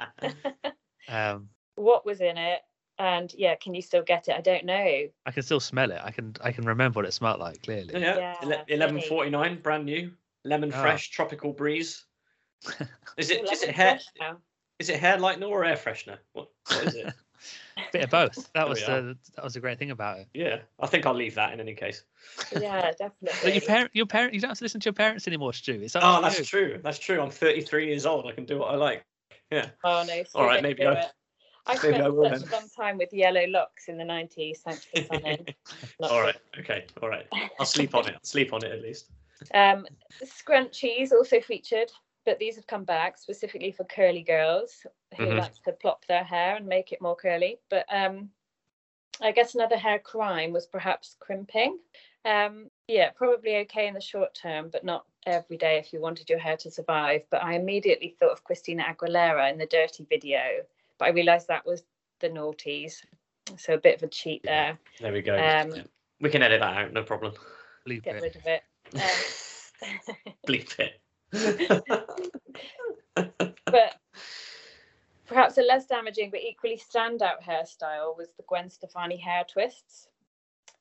[1.09, 2.61] um, what was in it?
[2.99, 4.35] And yeah, can you still get it?
[4.37, 5.09] I don't know.
[5.27, 6.01] I can still smell it.
[6.03, 8.01] I can I can remember what it smelled like clearly.
[8.01, 10.13] yeah, Yeah, eleven forty nine, brand new,
[10.45, 10.81] lemon Oh.
[10.81, 12.07] fresh, tropical breeze.
[13.19, 14.39] Is it Ooh, is it lemon hair fresh now.
[14.79, 16.19] is it hair lightener or air freshener?
[16.33, 17.15] What, what is it?
[17.93, 18.51] Bit of both.
[18.55, 20.29] That was we the that was a great thing about it.
[20.35, 22.05] yeah, I think I'll leave that in any case.
[22.59, 23.53] Yeah, But definitely.
[23.53, 25.81] your parent, your parent, you don't have to listen to your parents anymore, Stu.
[25.83, 26.45] It's up Oh, to that's you.
[26.45, 26.81] true.
[26.83, 27.21] That's true.
[27.21, 28.27] I'm 33 years old.
[28.27, 29.05] I can do what I like.
[29.51, 29.69] Yeah.
[29.85, 31.07] Oh no, All right, maybe I- it.
[31.69, 32.49] I Maybe spent I will such then.
[32.49, 34.59] a long time with yellow locks in the 90s.
[34.59, 35.47] Thanks for signing.
[35.99, 36.27] Not all good.
[36.27, 36.37] right.
[36.61, 36.85] Okay.
[37.03, 37.27] All right.
[37.59, 38.15] I'll sleep on it.
[38.15, 39.11] I'll sleep on it at least.
[39.53, 39.85] Um,
[40.25, 41.91] scrunchies also featured,
[42.27, 44.85] but these have come back specifically for curly girls
[45.17, 45.39] who Mhm.
[45.39, 47.61] like to plop their hair and make it more curly.
[47.71, 48.31] But um,
[49.21, 51.79] I guess another hair crime was perhaps crimping.
[52.25, 56.29] Um, yeah, probably okay in the short term, but not every day if you wanted
[56.29, 57.23] your hair to survive.
[57.31, 60.67] But I immediately thought of Christina Aguilera in the Dirrty video,
[60.99, 61.85] but I realised that was
[62.19, 63.05] the naughties.
[63.57, 64.77] So a bit of a cheat there.
[64.99, 65.37] There we go.
[65.37, 65.85] Um, Yeah.
[66.21, 66.93] We can edit that out.
[66.93, 67.35] No problem.
[67.87, 68.23] Bleep Get it.
[68.23, 68.65] rid of it.
[69.83, 71.01] Um, Bleep it.
[73.67, 73.97] But
[75.27, 80.09] perhaps a less damaging but equally standout hairstyle was the Gwen Stefani hair twists.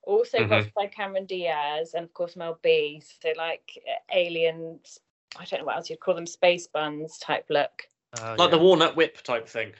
[0.03, 0.51] Also Mhm.
[0.51, 3.01] rocked by Cameron Diaz and of course Mel B.
[3.21, 4.79] So like uh, alien,
[5.35, 7.87] I don't know what else you'd call them, space buns type look.
[8.19, 8.47] Oh, like yeah.
[8.47, 9.73] the walnut whip type thing.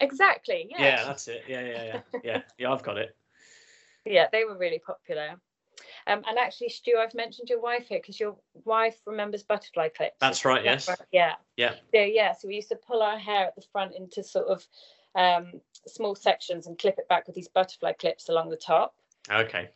[0.00, 0.66] Exactly.
[0.70, 0.82] Yeah.
[0.82, 1.04] Yeah.
[1.04, 1.44] that's it.
[1.46, 2.42] Yeah, yeah, yeah, yeah.
[2.58, 3.16] Yeah, I've got it.
[4.06, 5.38] Yeah, they were really popular.
[6.06, 10.16] Um, and actually, Stu, I've mentioned your wife here because your wife remembers butterfly clips.
[10.20, 10.88] That's right, yes.
[11.12, 11.34] Yeah.
[11.56, 11.74] Yeah.
[11.94, 14.66] So yeah, so we used to pull our hair at the front into sort of
[15.14, 18.94] um, small sections and clip it back with these butterfly clips along the top.
[19.30, 19.70] Okay.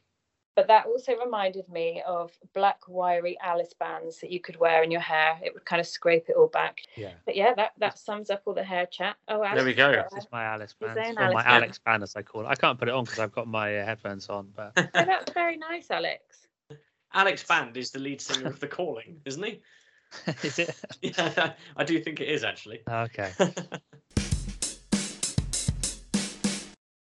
[0.56, 4.90] But that also reminded me of black wiry Alice bands that you could wear in
[4.92, 5.36] your hair.
[5.42, 6.78] It would kind of scrape it all back.
[6.96, 7.10] Yeah.
[7.26, 9.16] But yeah, that that sums up all the hair chat.
[9.26, 9.90] Oh, Alice, There we go.
[9.90, 10.04] yeah.
[10.12, 10.96] This is my Alice band.
[10.98, 11.54] own Or my Alice band.
[11.64, 12.46] Alex band, as I call it.
[12.46, 14.48] I can't put it on because I've got my uh, headphones on.
[14.54, 16.46] But Oh, that's very nice, Alex.
[17.12, 19.60] Alex Band is the lead singer of The Calling, isn't he?
[20.44, 20.74] is it?
[21.02, 22.80] Yeah, I do think it is actually.
[22.88, 23.32] Okay.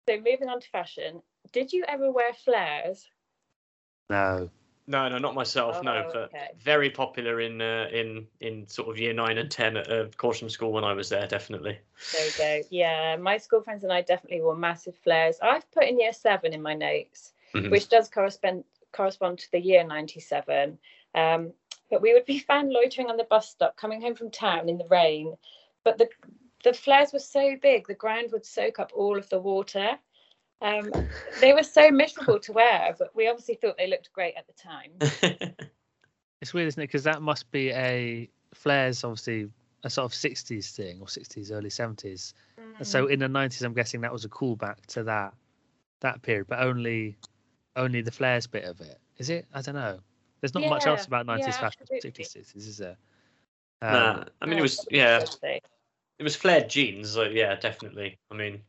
[0.09, 1.21] So moving on to fashion,
[1.53, 3.09] did you ever wear flares?
[4.11, 4.49] No.
[4.89, 5.83] No, no, not myself.
[5.83, 6.51] no, Oh, but okay.
[6.61, 10.49] very popular in uh, in in sort of year nine and ten at uh, Corsham
[10.49, 11.27] School when I was there.
[11.27, 11.77] Definitely.
[12.13, 12.69] There you go.
[12.71, 15.39] Yeah, my school friends and I definitely wore massive flares.
[15.43, 17.71] I've put in year seven in my notes, Mhm.
[17.73, 20.79] which does correspond correspond to the year ninety seven.
[21.17, 21.53] Um,
[21.91, 24.79] but we would be found loitering on the bus stop, coming home from town in
[24.79, 25.37] the rain.
[25.83, 26.09] But the
[26.63, 29.99] the flares were so big, the ground would soak up all of the water.
[30.63, 30.91] Um,
[31.41, 34.55] they were so miserable to wear, but we obviously thought they looked great at the
[34.55, 35.53] time.
[36.43, 36.87] It's weird, isn't it?
[36.87, 39.49] Because that must be a flares, obviously
[39.85, 42.35] a sort of '60s thing or '60s, early '70s.
[42.79, 45.35] And so in the '90s, I'm guessing that was a callback to that
[46.01, 47.17] that period, but only
[47.75, 48.99] only the flares bit of it.
[49.19, 49.47] Is it?
[49.55, 49.99] I don't know.
[50.41, 52.11] There's not much else about '90s yeah, fashion, absolutely.
[52.11, 52.97] particularly '60s, is there?
[53.83, 55.49] nah, Um, I mean it was yeah, so, so.
[55.49, 57.11] it was flared jeans.
[57.13, 58.19] So yeah, definitely.
[58.31, 58.61] I mean,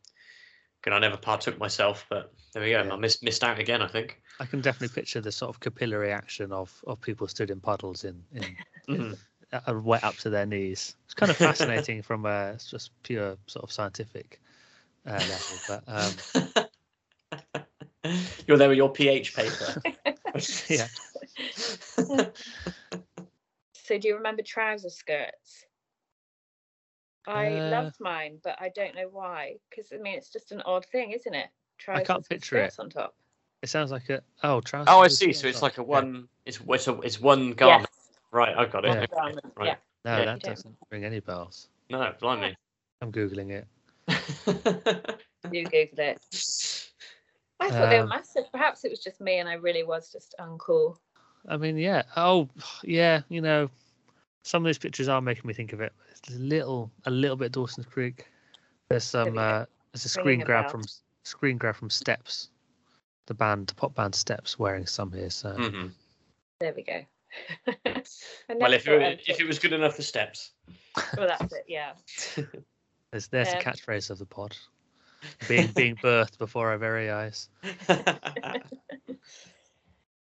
[0.88, 2.82] good, I never partook myself, but there we go.
[2.82, 2.92] Yeah.
[2.92, 3.82] I missed missed out again.
[3.82, 4.20] I think.
[4.40, 8.04] I can definitely picture the sort of capillary action of of people stood in puddles
[8.04, 8.56] in in
[8.88, 9.18] Mhm.
[9.52, 10.96] uh, wet up to their knees.
[11.04, 14.40] It's kind of fascinating from a just pure sort of scientific
[15.06, 16.14] uh, level, but um,
[18.46, 19.82] You're there with your pH paper.
[20.68, 20.86] yeah,
[23.88, 25.37] So do you remember trouser skirts?
[27.28, 29.56] I Uh, loved mine, but I don't know why.
[29.70, 31.48] Because I mean, it's just an odd thing, isn't it?
[31.78, 32.74] Trousers can't picture it.
[32.78, 33.14] on top.
[33.62, 34.88] it sounds like a oh trousers.
[34.92, 35.32] oh, I see.
[35.32, 35.62] So it's on.
[35.62, 35.86] like a Yeah.
[35.86, 36.28] one.
[36.46, 37.90] It's it's a it's one garment.
[38.30, 38.88] Right, I've got it.
[38.88, 38.98] Yeah.
[39.02, 39.66] Okay, Garment, Right.
[39.66, 40.24] Yeah, No, Yeah.
[40.26, 41.68] that You don't- doesn't ring any bells.
[41.90, 42.54] No, blimey.
[43.02, 43.66] I'm googling it.
[45.52, 46.88] you Google it.
[47.60, 48.44] I thought they were Um, massive.
[48.52, 50.98] Perhaps it was just me, and I really was just uncool.
[51.48, 52.02] I mean, yeah.
[52.16, 52.48] Oh,
[52.82, 53.22] yeah.
[53.28, 53.70] You know,
[54.48, 55.92] some of these pictures are making me think of it.
[56.10, 58.26] It's a little, a little bit Dawson's Creek.
[58.88, 59.36] There's some.
[59.36, 60.84] Uh, there's a screen grab from
[61.22, 62.48] screen grab from Steps,
[63.26, 65.28] the band, the pop band Steps, wearing some here.
[65.28, 65.90] So Mhm.
[66.60, 67.04] There we go.
[68.48, 70.52] Well, if it, if it was good enough for steps.
[71.18, 71.64] well, that's it.
[71.68, 71.92] Yeah.
[73.12, 74.56] there's there's the Um, catchphrase of the pod,
[75.46, 77.50] being being birthed before our very eyes.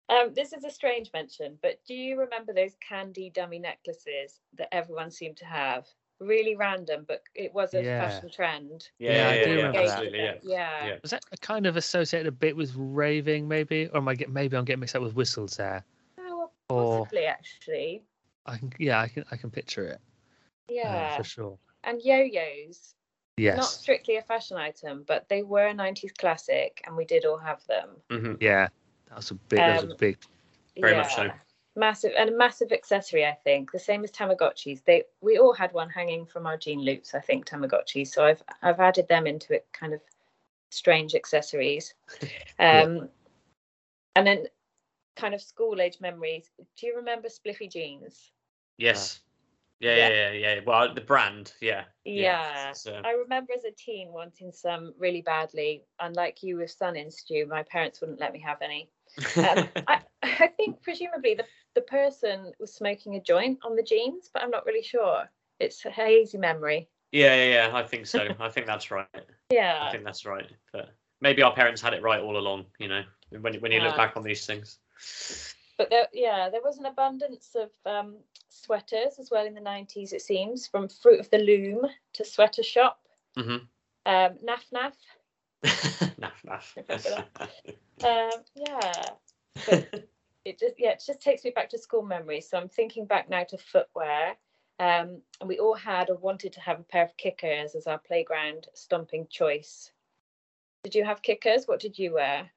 [0.07, 4.73] Um, this is a strange mention, but do you remember those candy dummy necklaces that
[4.73, 5.87] everyone seemed to have?
[6.19, 7.99] Really random, but it was a Yeah.
[8.09, 8.89] fashion trend.
[8.99, 9.89] yeah, Yeah, yeah, I do yeah, remember that.
[9.89, 10.35] absolutely, yeah.
[10.43, 10.87] Yeah.
[10.87, 10.97] Yeah.
[11.01, 14.55] Was that kind of associated a bit with raving, maybe, or am I get maybe
[14.55, 15.83] I'm getting mixed up with whistles there?
[16.19, 18.03] Oh, Or possibly actually.
[18.45, 19.99] I can, yeah, I can I can picture it
[20.69, 21.17] uh, Yeah.
[21.17, 21.57] for sure.
[21.83, 22.93] and yo-yos.
[23.37, 23.57] Yes.
[23.57, 27.37] Not strictly a fashion item, but they were a 90s classic, and we did all
[27.37, 28.01] have them.
[28.09, 28.37] Mhm.
[28.41, 28.69] yeah,
[29.07, 30.17] that was a big, that was a Um, big
[30.79, 31.29] Very much so.
[31.77, 33.71] Massive and a massive accessory, I think.
[33.71, 34.83] The same as Tamagotchis.
[34.85, 38.07] They we all had one hanging from our jean loops, I think, Tamagotchis.
[38.07, 40.01] So I've I've added them into it kind of
[40.71, 41.93] strange accessories.
[42.59, 42.83] Yeah.
[42.83, 43.09] Um
[44.15, 44.47] and then
[45.17, 46.49] kind of school age memories.
[46.77, 48.31] Do you remember spliffy jeans?
[48.77, 49.21] Yes.
[49.79, 50.09] Yeah, Yeah.
[50.09, 50.59] yeah, yeah, yeah.
[50.65, 51.83] Well, the brand, yeah.
[52.05, 52.71] Yeah.
[52.73, 55.83] So, I remember as a teen wanting some really badly.
[55.99, 58.89] Unlike you with Sun in Stu, my parents wouldn't let me have any.
[59.37, 64.29] Um, I, I think presumably the, the person was smoking a joint on the jeans,
[64.33, 65.29] but I'm not really sure.
[65.59, 66.89] It's a hazy memory.
[67.11, 67.77] yeah, yeah, yeah.
[67.77, 68.27] I think so.
[68.39, 69.07] I think that's right.
[69.49, 69.79] Yeah.
[69.81, 70.49] I think that's right.
[70.71, 70.89] But
[71.21, 72.65] maybe our parents had it right all along.
[72.79, 73.03] You know,
[73.41, 74.79] when when you look back on these things.
[75.77, 78.15] But there, yeah, there was an abundance of um,
[78.49, 82.63] sweaters as well in the 90s, it seems, from Fruit of the Loom to Sweater
[82.63, 82.99] Shop,
[83.35, 83.57] hmm
[84.05, 84.93] um, Naf Naf.
[85.63, 87.25] naff, naff.
[88.03, 88.91] Um, yeah,
[89.65, 90.05] but
[90.45, 92.49] it just yeah, it just takes me back to school memories.
[92.49, 94.35] So I'm thinking back now to footwear.
[94.77, 97.97] Um, and we all had or wanted to have a pair of kickers as our
[97.97, 99.91] playground stomping choice.
[100.83, 101.67] Did you have kickers?
[101.67, 102.51] What did you wear?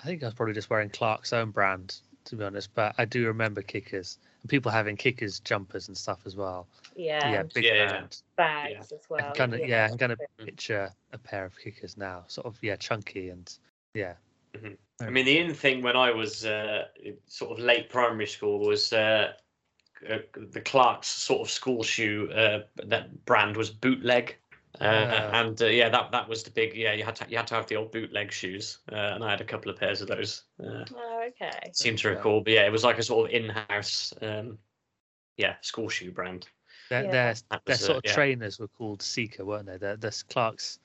[0.00, 2.74] I think I was probably just wearing Clark's own brand, to be honest.
[2.74, 6.66] But I do remember kickers and people having kickers jumpers and stuff as well.
[6.94, 7.88] Yeah, yeah, big Yeah, yeah.
[7.88, 8.22] brand.
[8.36, 9.32] bags as I well.
[9.32, 10.44] can kind of yeah, I'm kind of Mm.
[10.46, 13.52] picture a pair of kickers now, sort of yeah, chunky and
[13.94, 14.14] yeah.
[14.54, 14.76] Mhm.
[15.00, 15.46] I mean, the cool.
[15.48, 16.88] in thing when I was uh,
[17.26, 19.32] sort of late primary school was uh,
[20.08, 22.30] uh, the Clark's sort of school shoe.
[22.32, 24.36] Uh, that brand was bootleg,
[24.80, 26.76] uh, and uh, yeah, that that was the big.
[26.76, 29.30] Yeah, you had to you had to have the old bootleg shoes, uh, and I
[29.30, 30.44] had a couple of pairs of those.
[30.62, 31.70] Uh, Oh, okay.
[31.72, 34.58] seem to recall, but yeah, it was like a sort of in-house, um,
[35.36, 36.48] yeah, school shoe brand.
[36.90, 37.10] Their Yeah.
[37.10, 38.14] their, That their was, uh, sort of yeah.
[38.14, 39.76] trainers were called Seeker, weren't they?
[39.76, 40.78] The the Clark's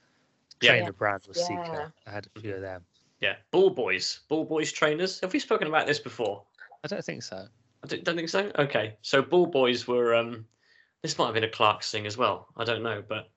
[0.62, 0.70] Yeah.
[0.72, 1.44] trainer brand was Yeah.
[1.46, 1.94] Seeker.
[2.08, 2.86] I had a few of them.
[3.22, 5.20] Yeah, Ball Boys, Ball Boys trainers.
[5.22, 6.46] Have we spoken about this before?
[6.84, 7.48] I don't think so.
[7.84, 8.52] I don't, don't think so.
[8.60, 10.16] Okay, so Ball Boys were.
[10.16, 10.46] Um,
[11.02, 12.48] this might have been a Clark's thing as well.
[12.58, 13.30] I don't know, but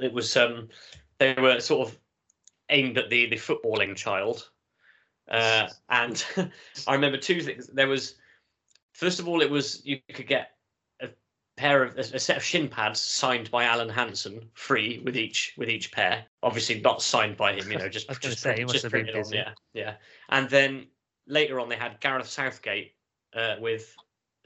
[0.00, 0.36] it was.
[0.36, 0.68] Um,
[1.18, 1.98] they were sort of
[2.68, 4.48] aimed at the the footballing child,
[5.30, 6.24] uh, and
[6.86, 7.68] I remember two things.
[7.68, 8.16] There was,
[8.92, 10.50] first of all, it was you could get
[11.00, 11.08] a
[11.56, 15.54] pair of a, a set of shin pads signed by Alan Hansen, free with each
[15.56, 16.24] with each pair.
[16.42, 18.66] Obviously not signed by him, you know, just I was gonna just, say, he print-
[18.68, 19.94] must just have been printed on, yeah, yeah.
[20.28, 20.86] And then
[21.26, 22.94] later on, they had Gareth Southgate
[23.34, 23.94] uh, with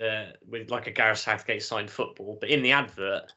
[0.02, 2.36] uh, with like a Gareth Southgate signed football.
[2.40, 3.32] But in the advert,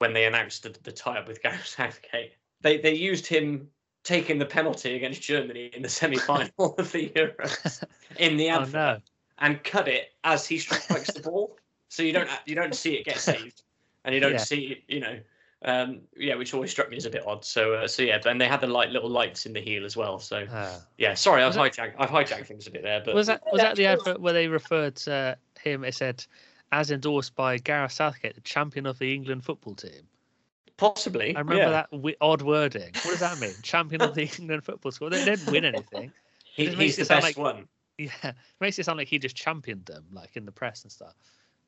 [0.00, 2.32] when they announced the, the tie up with Gareth Southgate,
[2.62, 3.68] they they used him
[4.02, 7.84] taking the penalty against Germany in the semi final of the Euros
[8.18, 8.98] in the Oh advert no.
[9.38, 11.56] and cut it as he strikes the ball,
[11.88, 13.62] so you don't you don't see it get saved,
[14.04, 14.38] and you don't Yeah.
[14.38, 15.20] see it, you know.
[15.62, 17.44] Um, yeah, which always struck me as a bit odd.
[17.44, 19.94] So, uh, so yeah, and they had the light little lights in the heel as
[19.94, 20.18] well.
[20.18, 20.80] So, Ah.
[20.96, 23.60] yeah, sorry, I've Was hijacked I've hijacked things a bit there, but was that was
[23.60, 25.84] that the that's advert where they referred to him?
[25.84, 26.24] It said,
[26.72, 30.02] as endorsed by Gareth Southgate, the champion of the England football team.
[30.76, 31.34] possibly.
[31.36, 31.70] I remember yeah.
[31.70, 32.92] that wi- odd wording.
[33.02, 33.52] What does that mean?
[33.62, 35.10] champion of the England football squad.
[35.10, 36.12] They didn't win anything.
[36.52, 37.68] He, just makes he's the best like- one.
[37.98, 40.90] Yeah, it makes it sound like he just championed them, like in the press and
[40.90, 41.14] stuff.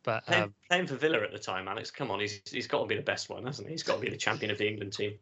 [0.02, 1.90] But Playing, um, playing for Villa at the time, Alex.
[1.90, 3.74] Come on, he's he's got to be the best one, hasn't he?
[3.74, 5.12] He's got to be the champion of the England team.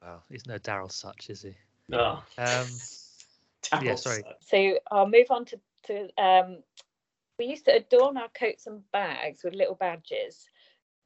[0.00, 1.54] well, he's no Daryl Sutch, is he?
[1.92, 2.66] Oh, Um,
[3.82, 4.22] yeah, sorry.
[4.40, 6.58] So I'll move on to, to um,
[7.40, 10.46] we used to adorn our coats and bags with little badges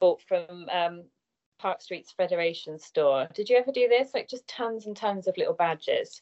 [0.00, 1.04] bought from um,
[1.60, 3.28] Park Street's Federation store.
[3.34, 4.12] Did you ever do this?
[4.12, 6.20] Like just tons and tons of little badges.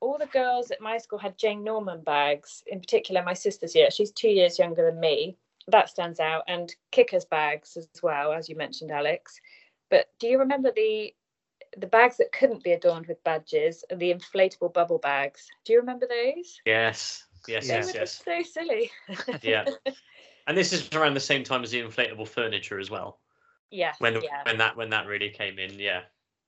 [0.00, 3.90] All the girls at my school had Jane Norman bags, in particular my sister's year.
[3.90, 5.36] She's two years younger than me.
[5.68, 6.44] That stands out.
[6.48, 9.38] And kickers bags as well, as you mentioned, Alex.
[9.90, 11.14] But do you remember the
[11.76, 15.46] the bags that couldn't be adorned with badges and the inflatable bubble bags?
[15.64, 16.58] Do you remember those?
[16.64, 17.76] Yes, yes, Yeah.
[17.76, 18.22] yes, yes.
[18.24, 18.90] so silly.
[19.42, 19.64] Yeah.
[20.48, 23.20] And this is around the same time as the inflatable furniture as well.
[23.70, 23.96] yes.
[24.00, 24.42] when yeah.
[24.44, 25.78] when that when that really came in.
[25.78, 26.00] Yeah,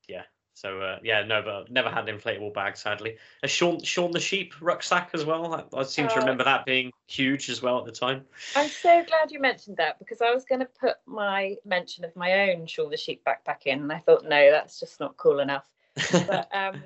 [0.09, 0.23] yeah.
[0.55, 3.19] So uh, yeah, no, but never had an inflatable bag sadly.
[3.45, 5.55] A Shaun Shaun the sheep rucksack as well.
[5.55, 6.19] I, I seem to Oh.
[6.19, 8.25] remember that being huge as well at the time.
[8.57, 12.15] I'm so glad you mentioned that because I was going to put my mention of
[12.17, 15.39] my own Shaun the Sheep backpack in, and I thought, no, that's just not cool
[15.39, 15.65] enough.
[16.27, 16.83] But um,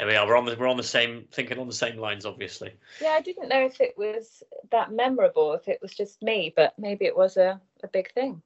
[0.00, 0.26] there we are.
[0.26, 2.72] We're on the we're on the same thinking on the same lines, obviously.
[3.02, 6.72] yeah, I didn't know if it was that memorable, if it was just me, but
[6.78, 8.40] maybe it was a, a big thing.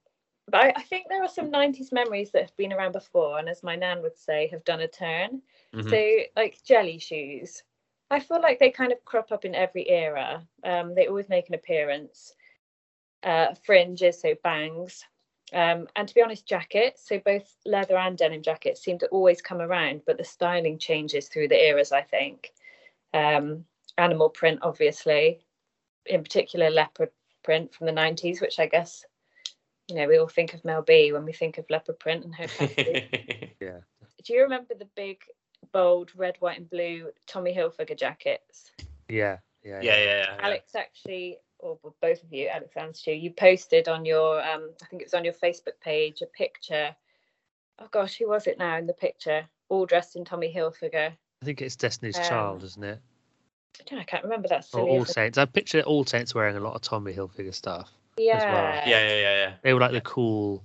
[0.49, 3.49] But I, I think there are some 90s memories that have been around before, and
[3.49, 5.43] as my nan would say, have done a turn.
[5.72, 5.91] Mhm.
[5.91, 7.62] So, like jelly shoes,
[8.11, 10.45] I feel like they kind of crop up in every era.
[10.64, 12.35] Um, they always make an appearance.
[13.22, 15.05] Uh, fringes, so bangs,
[15.55, 17.09] um, and to be honest, jackets.
[17.09, 21.28] So both leather and denim jackets seem to always come around, but the styling changes
[21.28, 21.92] through the eras.
[21.92, 22.52] I think.
[23.12, 23.64] Um,
[23.96, 25.46] animal print, obviously,
[26.07, 27.11] in particular leopard
[27.44, 29.05] print from the '90s, which I guess.
[29.88, 32.34] You know, we all think of Mel B when we think of leopard print and
[32.34, 32.46] her
[33.61, 33.80] yeah.
[34.24, 35.18] do you remember the big
[35.72, 38.70] bold red white and blue tommy hilfiger jackets
[39.11, 39.38] Yeah.
[39.62, 39.80] Yeah.
[39.82, 40.26] yeah, yeah, yeah.
[40.28, 40.36] yeah.
[40.40, 44.87] alex actually or both of you, Alex and Stu, you posted on your, um, I
[44.87, 46.95] think it was on your Facebook page, a picture.
[47.79, 49.47] Oh gosh, who was it now in the picture?
[49.69, 51.11] All dressed in Tommy Hilfiger.
[51.12, 53.01] I think it's Destiny's Um, Child, isn't it?
[53.81, 54.59] I, don't know, I can't remember that.
[54.59, 55.39] Or Silly All as a- Saints.
[55.39, 57.91] I picture All Saints wearing a lot of Tommy Hilfiger stuff.
[58.17, 58.89] yeah, well.
[58.89, 59.53] Yeah, yeah, yeah, yeah.
[59.62, 60.62] They were like the cool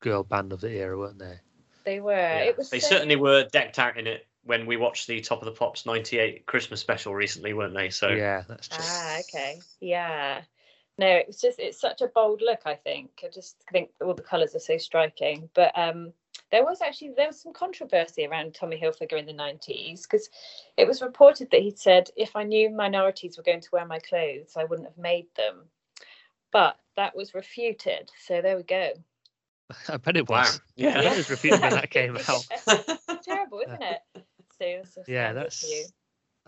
[0.00, 1.38] girl band of the era, weren't they?
[1.84, 2.12] they were.
[2.12, 5.20] Yeah, It was they so- certainly were decked out in it when we watched the
[5.20, 7.90] Top of the Pops '98 Christmas special recently, weren't they?
[7.90, 8.84] So Yeah, that's true.
[8.84, 9.60] Ah, okay.
[9.80, 10.42] Yeah.
[10.96, 13.10] No, it's just it's such a bold look, I think.
[13.24, 15.48] I just think all the colours are so striking.
[15.54, 16.12] But um
[16.50, 20.30] there was actually there was some controversy around Tommy Hilfiger in the nineties because
[20.76, 23.98] it was reported that he'd said if I knew minorities were going to wear my
[23.98, 25.62] clothes, I wouldn't have made them.
[26.52, 28.10] But that was refuted.
[28.24, 28.92] So there we go.
[29.88, 30.60] I bet it wow, was.
[30.76, 32.44] yeah, It was refuted when that came out.
[33.24, 34.00] Terrible, isn't it?
[34.58, 35.60] So Yeah, that's.
[35.60, 35.84] for you.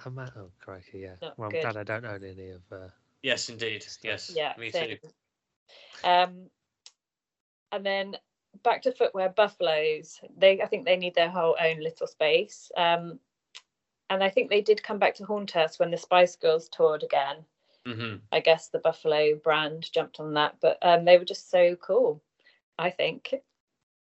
[0.05, 1.15] I'm at, oh, crikey, yeah.
[1.23, 1.63] Not well, I'm good.
[1.63, 2.61] glad I don't own any of.
[2.71, 2.89] Uh,
[3.23, 4.99] yes, indeed, yes, yeah me same.
[5.03, 5.09] too.
[6.05, 6.51] um
[7.73, 8.17] and then
[8.63, 13.19] back to footwear buffaloes they i think they need their whole own little space um
[14.11, 17.03] and i think they did come back to haunt us when the spice girls toured
[17.03, 17.37] again
[17.85, 21.77] hmm i guess the buffalo brand jumped on that but um they were just so
[21.77, 22.23] cool
[22.79, 23.35] i think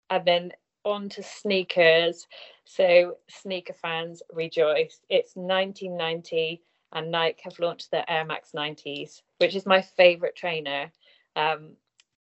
[0.08, 0.52] and then
[0.84, 2.26] on to sneakers
[2.64, 6.62] so sneaker fans rejoice it's 1990
[6.92, 10.90] and nike have launched the air max 90s which is my favorite trainer
[11.36, 11.70] um,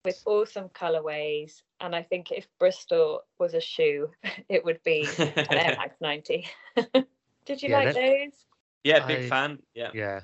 [0.05, 4.11] with awesome colorways and i think if bristol was a shoe
[4.49, 6.47] it would be an air max 90
[7.45, 8.45] did you Yeah, like that- those
[8.85, 9.59] yeah, big I- fan.
[9.75, 10.21] Yeah, yeah.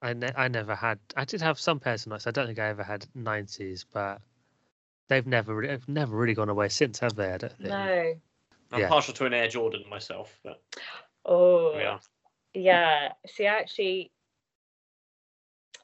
[0.00, 0.98] I, ne- I never had.
[1.16, 2.26] I did have some pairs of Nikes.
[2.26, 4.20] I don't think I ever had 90s, but
[5.08, 7.32] they've never really, they've never really gone away since, have they?
[7.32, 7.68] I don't think.
[7.68, 8.14] no
[8.72, 8.88] I'm Yeah.
[8.88, 10.62] partial to an Air Jordan myself, but
[11.24, 11.98] oh yeah.
[12.54, 13.12] Yeah.
[13.26, 14.10] See, I actually,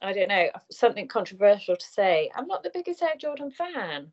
[0.01, 2.29] I don't know, something controversial to say.
[2.35, 4.11] I'm not the biggest Air Jordan fan.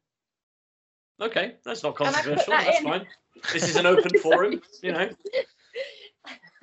[1.21, 2.53] Okay, that's not And I put controversial.
[2.53, 2.85] that That's in.
[2.85, 3.07] fine.
[3.53, 5.09] This is an open forum, you know.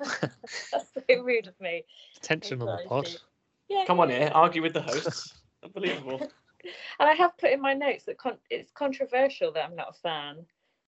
[0.00, 1.84] That's so rude of me.
[2.20, 3.06] Tension on the Sorry, pod.
[3.06, 3.20] Steve.
[3.68, 3.84] Yeah.
[3.86, 5.34] Come on here, argue with the hosts.
[5.64, 6.20] Unbelievable.
[6.98, 10.00] And I have put in my notes that con- it's controversial that I'm not a
[10.00, 10.46] fan.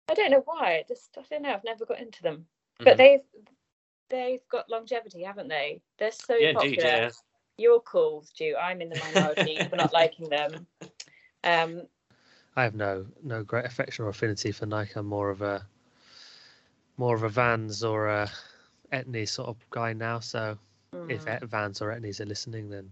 [0.09, 0.73] I don't know why.
[0.73, 1.53] It just I don't know.
[1.53, 2.47] I've never got into them.
[2.83, 2.97] But Mhm.
[2.97, 3.21] they've
[4.09, 5.81] they've got longevity, haven't they?
[5.97, 6.51] They're so yeah, popular.
[6.51, 7.11] indeed, yeah.
[7.57, 8.55] You're cool, Stu.
[8.59, 10.67] I'm in the minority for not liking them.
[11.43, 11.87] Um,
[12.55, 14.93] I have no no great affection or affinity for Nike.
[14.95, 15.67] I'm more of a
[16.97, 18.29] more of a Vans or a
[18.91, 20.19] Etnies sort of guy now.
[20.19, 20.57] So
[21.07, 22.91] if mm, Et- Vans or Etnies are listening, then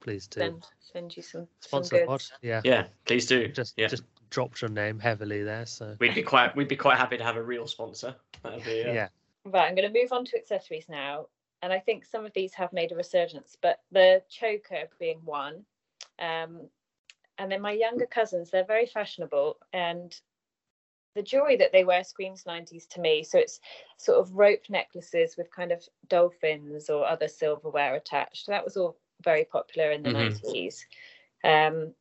[0.00, 2.22] please do send send you some, some sponsor the pod.
[2.42, 3.48] Yeah, Yeah, please do.
[3.48, 3.88] just yeah.
[3.88, 5.66] just dropped your name heavily there.
[5.66, 8.14] So We'd be quite we'd be quite happy to have a real sponsor.
[8.42, 9.08] That'd be uh, yeah,
[9.44, 11.26] Right, I'm going to move on to accessories now.
[11.62, 15.64] And I think some of these have made a resurgence, but the choker being one.
[16.18, 16.68] Um,
[17.38, 19.56] and then my younger cousins, they're very fashionable.
[19.72, 20.14] And
[21.14, 23.24] the jewelry that they wear screams 90s to me.
[23.24, 23.60] So it's
[23.96, 28.46] sort of rope necklaces with kind of dolphins or other silverware attached.
[28.46, 30.12] That was all very popular in the Mhm.
[30.12, 30.86] 90s.
[31.44, 31.94] Um,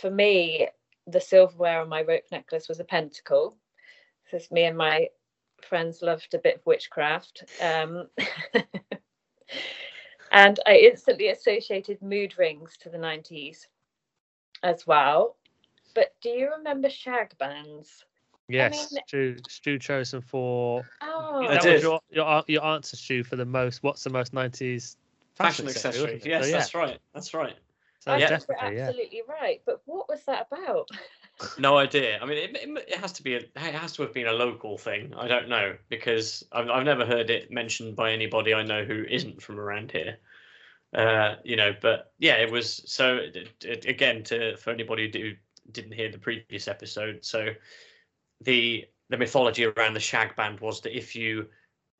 [0.00, 0.68] for me,
[1.06, 3.56] the silverware on my rope necklace was a pentacle.
[4.24, 5.08] Because me and my
[5.62, 7.44] friends loved a bit of witchcraft.
[7.60, 8.08] Um,
[10.32, 13.66] and I instantly associated mood rings to the 90s
[14.62, 15.36] as well.
[15.94, 18.04] But do you remember shag bands?
[18.48, 18.92] yes.
[18.92, 21.72] mean- Stu Stu chosen for Oh, I that did.
[21.74, 23.82] was your, your your answer, Stu, for the most.
[23.82, 24.96] What's the most nineties
[25.42, 26.26] fashion accessory, accessories.
[26.26, 26.98] Yes, So, yeah, that's right.
[27.14, 27.56] That's right.
[28.00, 28.28] so I yeah.
[28.28, 28.88] think you're definitely, yeah.
[28.88, 29.62] absolutely right.
[29.66, 30.88] But what was that about?
[31.58, 32.18] No idea.
[32.20, 34.32] I mean, it, it, it has to be a, it has to have been a
[34.32, 35.14] local thing.
[35.16, 39.04] I don't know because I've I've never heard it mentioned by anybody I know who
[39.08, 40.18] isn't from around here.
[40.94, 45.32] Uh, you know, but yeah, it was so it, it, again to for anybody who
[45.70, 47.24] didn't hear the previous episode.
[47.24, 47.48] So
[48.42, 51.48] the the mythology around the shag band was that if you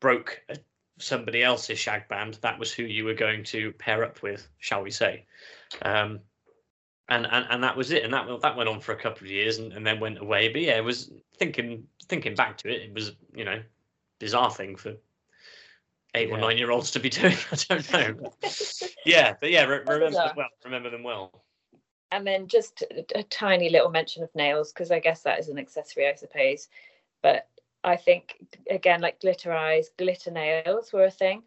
[0.01, 0.57] broke a,
[0.99, 4.82] somebody else's shag band, that was who you were going to pair up with, shall
[4.82, 5.24] we say?
[5.82, 6.20] Um,
[7.09, 8.05] and, and and that was it.
[8.05, 10.49] And that that went on for a couple of years, and, and then went away.
[10.49, 13.61] But yeah, it was thinking thinking back to it, it was you know
[14.18, 14.95] bizarre thing for
[16.14, 17.36] eight or nine year olds to be doing.
[17.53, 18.32] I don't know.
[19.05, 20.49] Yeah, but yeah, re- remember them well.
[20.64, 21.43] Remember them well.
[22.12, 25.49] and then just a, a tiny little mention of nails because I guess that is
[25.49, 26.68] an accessory, I suppose.
[27.22, 27.49] But
[27.85, 28.37] I think
[28.70, 31.43] again, like glitter eyes, glitter nails were a thing.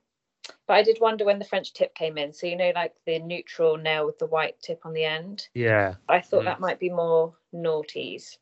[0.67, 2.31] But I did wonder when the French tip came in.
[2.33, 5.47] So you know, like the neutral nail with the white tip on the end.
[5.53, 6.45] Yeah, I thought Mm.
[6.45, 8.37] that might be more naughties.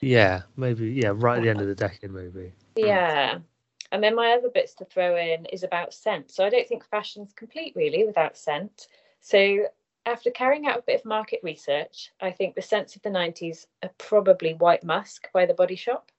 [0.00, 0.90] yeah, maybe.
[0.92, 2.52] Yeah, right at the end of the decade, maybe.
[2.76, 3.38] Yeah.
[3.92, 6.30] And then my other bits to throw in is about scent.
[6.30, 8.86] So I don't think fashion's complete really without scent.
[9.20, 9.66] So,
[10.06, 13.66] after carrying out a bit of market research, I think the scents of the 90s
[13.82, 16.10] are probably White Musk by the Body Shop,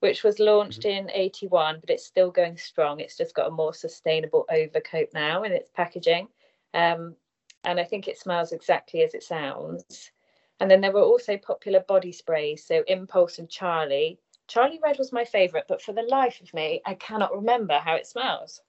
[0.00, 3.00] which was launched in 81, but it's still going strong.
[3.00, 6.28] It's just got a more sustainable overcoat now in its packaging.
[6.74, 7.16] Um,
[7.64, 10.12] and I think it smells exactly as it sounds.
[10.60, 14.18] And then there were also popular body sprays, so Impulse and Charlie.
[14.48, 17.94] Charlie Red was my favourite, but for the life of me, I cannot remember how
[17.94, 18.60] it smells.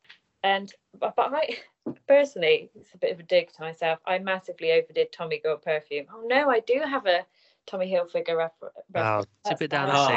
[0.43, 1.57] And but, but I
[2.07, 3.99] personally, it's a bit of a dig to myself.
[4.05, 6.07] I massively overdid Tommy Girl perfume.
[6.13, 7.25] Oh no, I do have a
[7.65, 9.28] Tommy Hilfiger refer- Oh, reference.
[9.45, 10.07] tip it down That's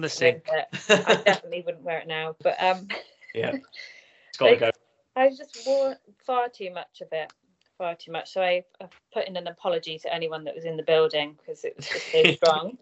[0.00, 0.08] the fine.
[0.08, 0.46] sink.
[0.46, 1.06] Down the sink.
[1.08, 2.88] I definitely wouldn't wear it now, but um,
[3.34, 3.52] yeah,
[4.28, 4.70] it's got to go.
[5.16, 7.32] I just wore far too much of it,
[7.78, 8.32] far too much.
[8.32, 11.64] So I, I put in an apology to anyone that was in the building because
[11.64, 12.78] it was just so strong.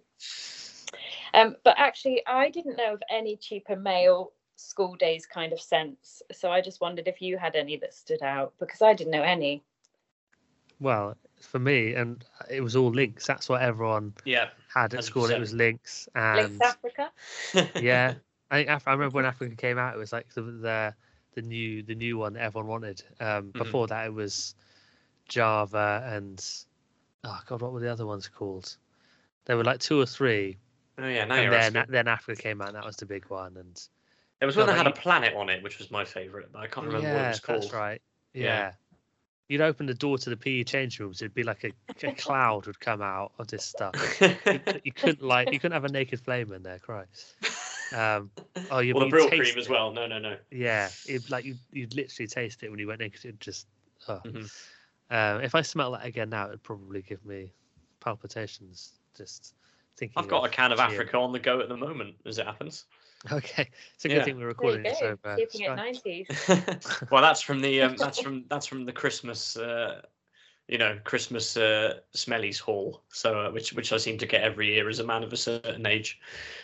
[1.34, 6.22] Um, but actually, I didn't know of any cheaper male school days kind of scents.
[6.32, 9.22] So I just wondered if you had any that stood out because I didn't know
[9.22, 9.62] any.
[10.80, 13.26] Well, for me, and it was all Lynx.
[13.26, 15.30] That's what everyone Yeah, had at school.
[15.30, 17.10] It was Lynx, Lynx and Africa.
[17.80, 18.14] yeah,
[18.50, 20.94] I think Af- I remember when Africa came out, it was like the the,
[21.34, 23.02] the new the new one that everyone wanted.
[23.20, 23.58] Um, Mhm.
[23.58, 24.54] Before that, it was
[25.28, 26.44] Java and
[27.24, 28.76] oh god, what were the other ones called?
[29.44, 30.58] There were like two or three,
[30.98, 31.84] Oh yeah, now and then asking.
[31.88, 32.68] then Africa came out.
[32.68, 33.88] and That was the big one, and
[34.40, 36.52] There was one No, that but had a planet on it, which was my favourite,
[36.52, 37.62] but I can't remember what it was called.
[37.62, 38.02] that's right.
[38.34, 38.44] Yeah.
[38.44, 38.72] Yeah.
[39.48, 41.22] You'd open the door to the PE change rooms.
[41.22, 41.72] It'd be like a,
[42.06, 43.94] a cloud would come out of this stuff.
[44.20, 46.78] You, you couldn't like you couldn't have a naked flame in there.
[46.78, 47.34] Christ.
[47.94, 48.30] Um,
[48.70, 49.90] oh, you Well, the you Brill taste cream as well.
[49.90, 50.36] No, no, no.
[50.50, 53.66] Yeah, it, like you you'd literally taste it when you went in because it just.
[54.06, 54.20] Oh.
[54.24, 54.50] Mhm.
[55.10, 57.52] Um, if I smell that again now, it'd probably give me
[58.00, 58.92] palpitations.
[59.16, 59.54] Just
[59.96, 60.22] thinking.
[60.22, 60.78] I've got a can of.
[60.78, 62.84] Africa on the go at the moment, as it happens.
[63.32, 64.24] Okay, it's a good Yeah.
[64.24, 65.08] thing we're recording this go.
[65.08, 65.36] over.
[65.36, 65.76] Keeping it Skype.
[65.76, 67.02] 90s.
[67.10, 70.02] well, that's from the um, that's from that's from the Christmas, uh,
[70.68, 73.02] you know, Christmas uh, smellies haul.
[73.12, 75.36] So uh, which which I seem to get every year as a man of a
[75.36, 76.20] certain age.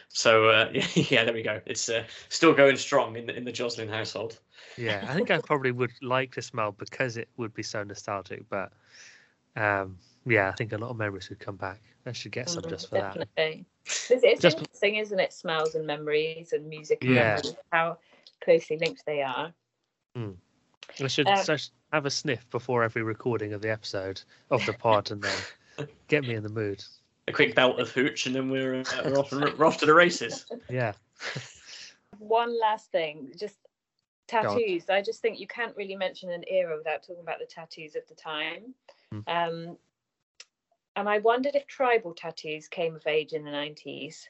[0.09, 1.61] So uh, yeah, there we go.
[1.67, 4.39] It's uh, still going strong in the in the Joslin household.
[4.77, 8.49] Yeah, I think I probably would like the smell because it would be so nostalgic.
[8.49, 8.73] But
[9.57, 11.81] um, yeah, I think a lot of memories would come back.
[12.07, 13.15] I should get some Mm, just for that.
[13.15, 13.67] Definitely.
[13.87, 15.33] It's, it's Just- interesting, isn't it?
[15.33, 17.23] Smells and memories and music and Yeah.
[17.37, 17.99] memories, how
[18.41, 19.53] closely linked they are.
[20.17, 21.57] I should Um, so
[21.93, 25.37] have a sniff before every recording of the episode of the pod, and then
[26.09, 26.85] get me in the mood.
[27.27, 29.87] A quick belt of hooch, and then we're uh, we're off and, we're off to
[29.87, 30.47] the races.
[30.69, 30.93] Yeah,
[32.19, 33.57] One last thing, just
[34.33, 34.43] on.
[34.45, 34.89] tattoos.
[34.89, 38.07] I just think you can't really mention an era without talking about the tattoos of
[38.09, 38.75] the time.
[39.13, 39.25] Mm.
[39.71, 39.79] Um,
[40.97, 44.27] and I wondered if tribal tattoos came of age in the 90s.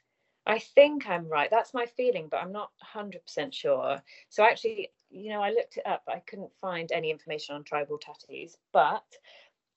[0.47, 1.51] I think I'm right.
[1.51, 4.03] That's my feeling, but I'm not 100% sure.
[4.29, 7.99] So actually, you know, I looked it up, I couldn't find any information on tribal
[7.99, 8.57] tattoos.
[8.73, 9.05] But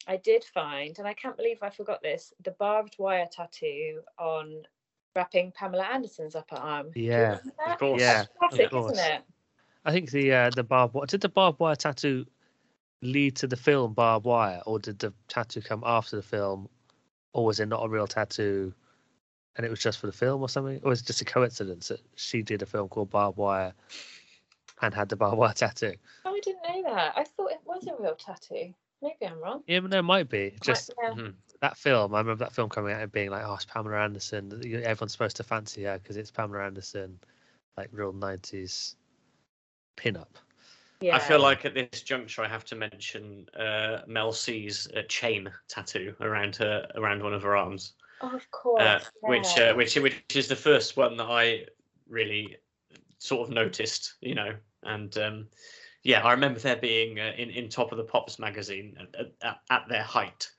[0.08, 4.64] I did find, and I can't believe I forgot this, the barbed wire tattoo on
[5.16, 6.92] wrapping Pamela Anderson's upper arm.
[6.96, 7.40] Yeah.
[7.66, 8.02] Of course.
[8.02, 8.26] yeah.
[8.40, 8.94] Classic, course.
[8.94, 9.22] isn't it?
[9.86, 12.26] I think the uh, the barbed wire did the barbed wire tattoo
[13.02, 16.70] lead to the film Barbed Wire, or did the tattoo come after the film,
[17.34, 18.74] or was it not a real tattoo,
[19.56, 21.88] and it was just for the film or something, or was it just a coincidence
[21.90, 23.74] that she did a film called Barbed Wire,
[24.82, 25.94] and had the barbed wire tattoo?
[26.26, 27.14] Oh, I didn't know that.
[27.16, 28.74] I thought it was a real tattoo.
[29.02, 29.64] Maybe I'm wrong.
[29.68, 31.12] Yeah, but no, it might be Might- just yeah.
[31.12, 31.34] Mhm.
[31.62, 32.16] that film.
[32.16, 34.52] I remember that film coming out and being like, "Oh, it's Pamela Anderson."
[34.84, 37.20] Everyone's supposed to fancy her because it's Pamela Anderson,
[37.78, 38.96] like real '90s
[39.96, 40.38] pin-up.
[41.02, 41.16] Yeah.
[41.16, 45.50] I feel like at this juncture I have to mention uh, Mel C's uh, chain
[45.68, 48.82] tattoo around her around one of her arms, Oh, of course.
[48.82, 51.66] uh, which uh, which which is the first one that I
[52.10, 52.58] really
[53.20, 55.48] sort of noticed, you know, and um,
[56.04, 59.60] yeah, I remember there being uh, in in Top of the Pops magazine at, at,
[59.70, 60.50] at their height,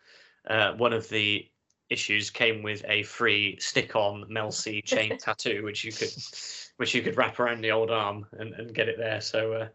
[0.49, 1.49] uh, one of the
[1.91, 6.13] issues came with a free stick-on Mel C chain tattoo, which you could
[6.77, 9.21] which you could wrap around the old arm and, and get it there.
[9.21, 9.53] So.
[9.53, 9.69] Uh,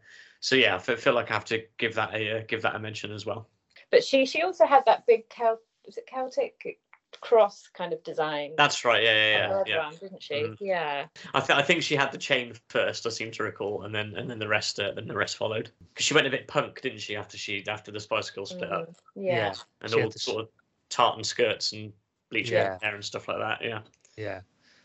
[0.44, 2.76] so yeah, I fe- feel like I have to give that a uh, give that
[2.76, 3.48] a mention as well.
[3.92, 6.80] But she she also had that big Celt was it Celtic
[7.22, 8.52] cross kind of design.
[8.58, 9.04] That's right.
[9.04, 9.64] Yeah, yeah, yeah.
[9.68, 9.78] yeah.
[9.86, 10.34] arm, didn't she?
[10.34, 10.58] Mhm.
[10.60, 11.06] Yeah.
[11.34, 13.06] I, th- I think she had the chain first.
[13.06, 15.70] I seem to recall, and then and then the rest uh, then the rest followed.
[15.94, 17.16] Because she went a bit punk, didn't she?
[17.16, 19.54] After she after the Spice Girls split up, Mm, yeah.
[19.82, 20.50] and She all the sh- sort of
[20.90, 21.94] tartan skirts and
[22.30, 22.78] bleach Yeah.
[22.82, 23.60] hair and stuff like that.
[23.64, 23.80] Yeah.
[24.18, 24.42] Yeah,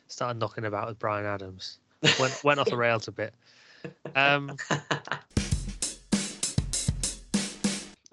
[0.07, 1.79] started knocking about with Bryan Adams.
[2.21, 3.35] Went went off the rails a bit.
[4.15, 4.57] Um,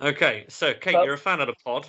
[0.06, 1.88] okay, so Kate, Well- you're a fan of the pod.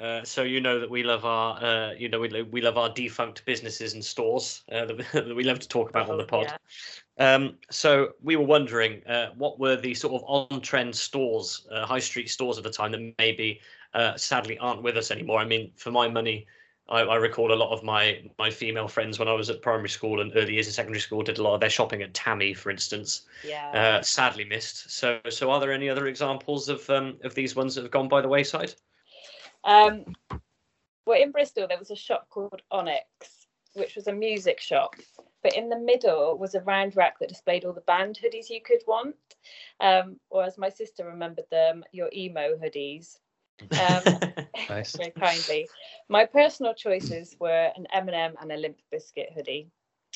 [0.00, 2.88] Uh, so you know that we love our, uh, you know, we, we love our
[2.88, 6.24] defunct businesses and stores uh, that, we- that we love to talk about on the
[6.24, 6.46] Oh, pod.
[7.18, 7.34] yeah.
[7.34, 11.98] Um, so we were wondering uh, what were the sort of on-trend stores, uh, high
[11.98, 13.60] street stores at the time that maybe
[13.92, 15.38] uh, sadly aren't with us anymore.
[15.38, 16.46] I mean, for my money,
[16.90, 19.88] I, I recall a lot of my my female friends when I was at primary
[19.88, 22.52] school and early years in secondary school did a lot of their shopping at Tammy,
[22.52, 23.22] for instance.
[23.46, 23.70] Yeah.
[23.70, 24.90] Uh, sadly missed.
[24.90, 28.08] So so are there any other examples of um, of these ones that have gone
[28.08, 28.74] by the wayside?
[29.64, 30.04] Um,
[31.06, 34.96] well, in Bristol, there was a shop called Onyx, which was a music shop.
[35.42, 38.60] But in the middle was a round rack that displayed all the band hoodies you
[38.60, 39.16] could want.
[39.80, 43.18] Um, or as my sister remembered them, your emo hoodies.
[43.78, 44.02] Um,
[44.68, 44.96] Nice.
[44.96, 45.68] very kindly.
[46.08, 49.68] My personal choices were an Eminem and a Limp Bizkit hoodie.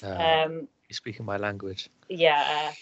[0.02, 0.08] Uh,
[0.46, 1.88] Um, you're speaking my language.
[2.08, 2.72] yeah.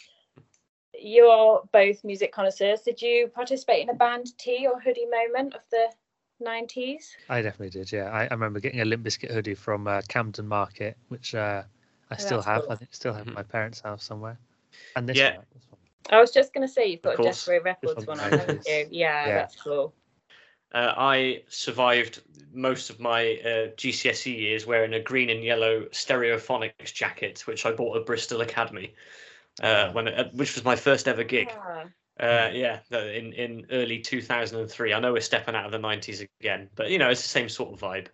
[0.98, 2.82] You're both music connoisseurs.
[2.82, 5.88] Did you participate in a band tee or hoodie moment of the
[6.40, 7.16] 90s?
[7.28, 7.90] I definitely did.
[7.92, 11.62] Yeah, I, I remember getting a Limp Bizkit hoodie from uh, Camden Market, which uh,
[12.10, 12.62] I still have.
[12.62, 12.72] cool.
[12.72, 13.36] I think still have at Mhm.
[13.36, 14.38] my parents' house somewhere.
[14.96, 15.36] And this Yeah.
[15.36, 15.46] one.
[15.54, 15.80] This one.
[16.10, 17.26] I was just going to say you've got a course.
[17.36, 18.88] Desperate Records one one on, haven't you?
[18.90, 19.34] Yeah, Yeah.
[19.34, 19.94] that's cool.
[20.74, 26.92] Uh, I survived most of my uh, GCSE years wearing a green and yellow Stereophonics
[26.92, 28.94] jacket, which I bought at Bristol Academy,
[29.62, 31.50] uh, when uh, which was my first ever gig.
[32.20, 34.92] Yeah, uh, in in early 2003.
[34.92, 37.48] I know we're stepping out of the 90s again, but you know it's the same
[37.48, 38.08] sort of vibe.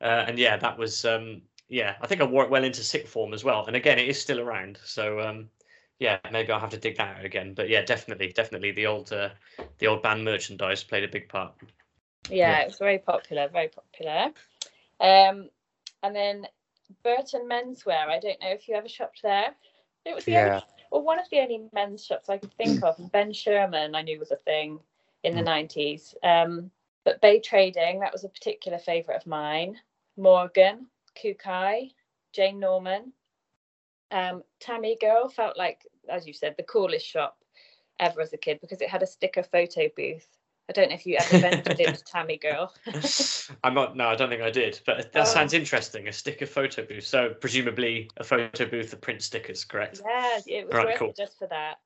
[0.00, 1.96] Uh, and yeah, that was um, yeah.
[2.00, 3.66] I think I wore it well into sick form as well.
[3.66, 4.78] And again, it is still around.
[4.84, 5.50] So um,
[5.98, 7.54] yeah, maybe I'll have to dig that out again.
[7.54, 9.30] But yeah, definitely, definitely the old uh,
[9.78, 11.54] the old band merchandise played a big part.
[12.30, 14.32] Yeah, it was very popular, very popular.
[15.00, 15.48] Um,
[16.02, 16.46] and then
[17.02, 18.08] Burton Menswear.
[18.08, 19.54] I don't know if you ever shopped there.
[20.04, 20.60] It was the only, Yeah.
[20.90, 22.98] well, one of the only men's shops I could think of.
[22.98, 24.80] And Ben Sherman, I knew was a thing
[25.22, 25.46] in the Mm.
[25.46, 26.14] nineties.
[26.22, 26.70] Um,
[27.04, 29.80] but Bay Trading, that was a particular favourite of mine.
[30.16, 31.94] Morgan, Kookai,
[32.32, 33.12] Jane Norman,
[34.10, 37.38] um, Tammy Girl felt like, as you said, the coolest shop
[37.98, 40.39] ever as a kid because it had a sticker photo booth.
[40.70, 42.72] I don't know if you ever ventured into Tammy Girl.
[43.64, 43.96] I'm not.
[43.96, 44.78] No, I don't think I did.
[44.86, 45.24] But that Oh.
[45.24, 46.06] sounds interesting.
[46.06, 47.04] A sticker photo booth.
[47.04, 50.00] So presumably a photo booth that prints stickers, correct?
[50.06, 51.08] Yeah, it was Right, worth cool.
[51.10, 51.80] it just for that.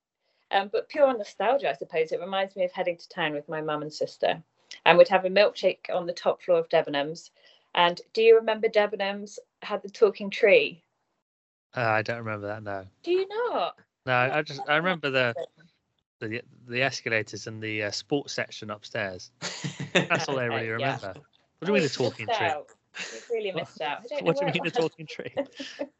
[0.51, 2.13] Um, but pure nostalgia, I suppose.
[2.13, 4.43] It reminds me of heading to town with my mum and sister,
[4.85, 7.31] and we'd have a milkshake on the top floor of Debenhams.
[7.75, 10.83] And do you remember Debenhams had the talking tree?
[11.75, 12.63] Uh, I don't remember that.
[12.63, 12.85] No.
[13.03, 13.79] Do you not?
[14.05, 15.35] No, I just I remember the
[16.29, 19.31] the, the escalators and the uh, sports section upstairs.
[19.93, 20.99] That's all I really Okay, yeah.
[20.99, 21.15] remember.
[21.59, 22.47] What do you mean the talking tree?
[22.47, 22.67] out.
[23.13, 23.99] You've really missed out.
[23.99, 25.35] I don't know What do you mean the talking tree?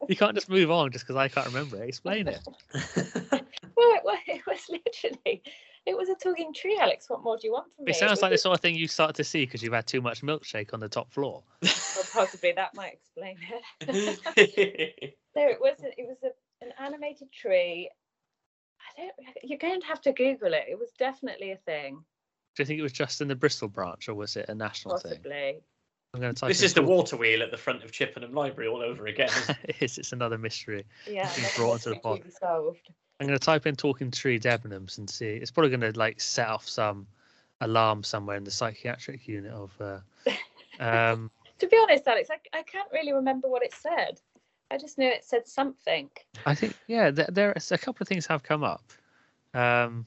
[0.09, 1.89] You can't just move on just because I can't remember it.
[1.89, 2.41] Explain it.
[3.77, 5.43] Well, it was, it was literally,
[5.85, 7.11] it was a talking tree, Alex.
[7.11, 7.91] What more do you want from me?
[7.91, 9.85] It sounds like a- the sort of thing you start to see because you've had
[9.87, 11.43] too much milkshake on the top floor.
[11.63, 13.37] Well, possibly that might explain
[13.89, 15.17] it.
[15.37, 15.95] no, it wasn't.
[15.99, 17.91] It was a, an animated tree.
[18.99, 19.13] I don't.
[19.43, 20.65] You're going to have to Google it.
[20.69, 22.03] It was definitely a thing,
[22.57, 24.99] Do you think it was just in the Bristol branch or was it a national
[24.99, 25.13] thing?
[25.13, 25.61] possibly.
[26.15, 28.33] I'm going to type this is the talking- water wheel at the front of Chippenham
[28.33, 29.31] Library all over again.
[29.49, 29.57] it?
[29.65, 29.99] it is.
[29.99, 30.85] It's another mystery.
[31.07, 32.23] Yeah, Been that's brought into the pod.
[32.41, 32.89] solved.
[33.21, 35.27] I'm going to type in talking tree Debenhams and see.
[35.27, 37.07] It's probably going to like set off some
[37.61, 39.73] alarm somewhere in the psychiatric unit of.
[39.81, 39.99] Uh,
[40.81, 44.21] um, To be honest, Alex, I, I can't really remember what it said.
[44.71, 46.11] I just knew it said something.
[46.47, 48.83] I think yeah, there, there's a couple of things have come up.
[49.53, 50.07] Um,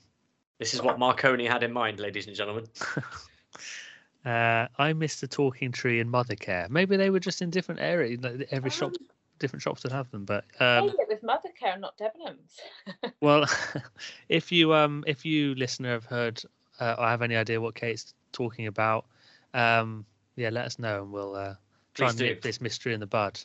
[0.59, 2.65] This is what Marconi had in mind, ladies and gentlemen.
[4.25, 6.69] uh, I missed the talking tree in Mothercare.
[6.69, 8.21] Maybe they were just in different areas.
[8.21, 9.07] like, Every shop, Um,
[9.39, 10.25] different shops would have them.
[10.25, 13.13] But um, Maybe it was Mothercare, not Debenhams.
[13.21, 13.45] well,
[14.29, 16.41] if you um, if you listener have heard
[16.79, 19.05] uh, or have any idea what Kate's talking about,
[19.53, 20.05] um,
[20.35, 21.55] yeah, let us know and we'll uh,
[21.93, 22.25] try Please and do.
[22.25, 23.39] nip this mystery in the bud,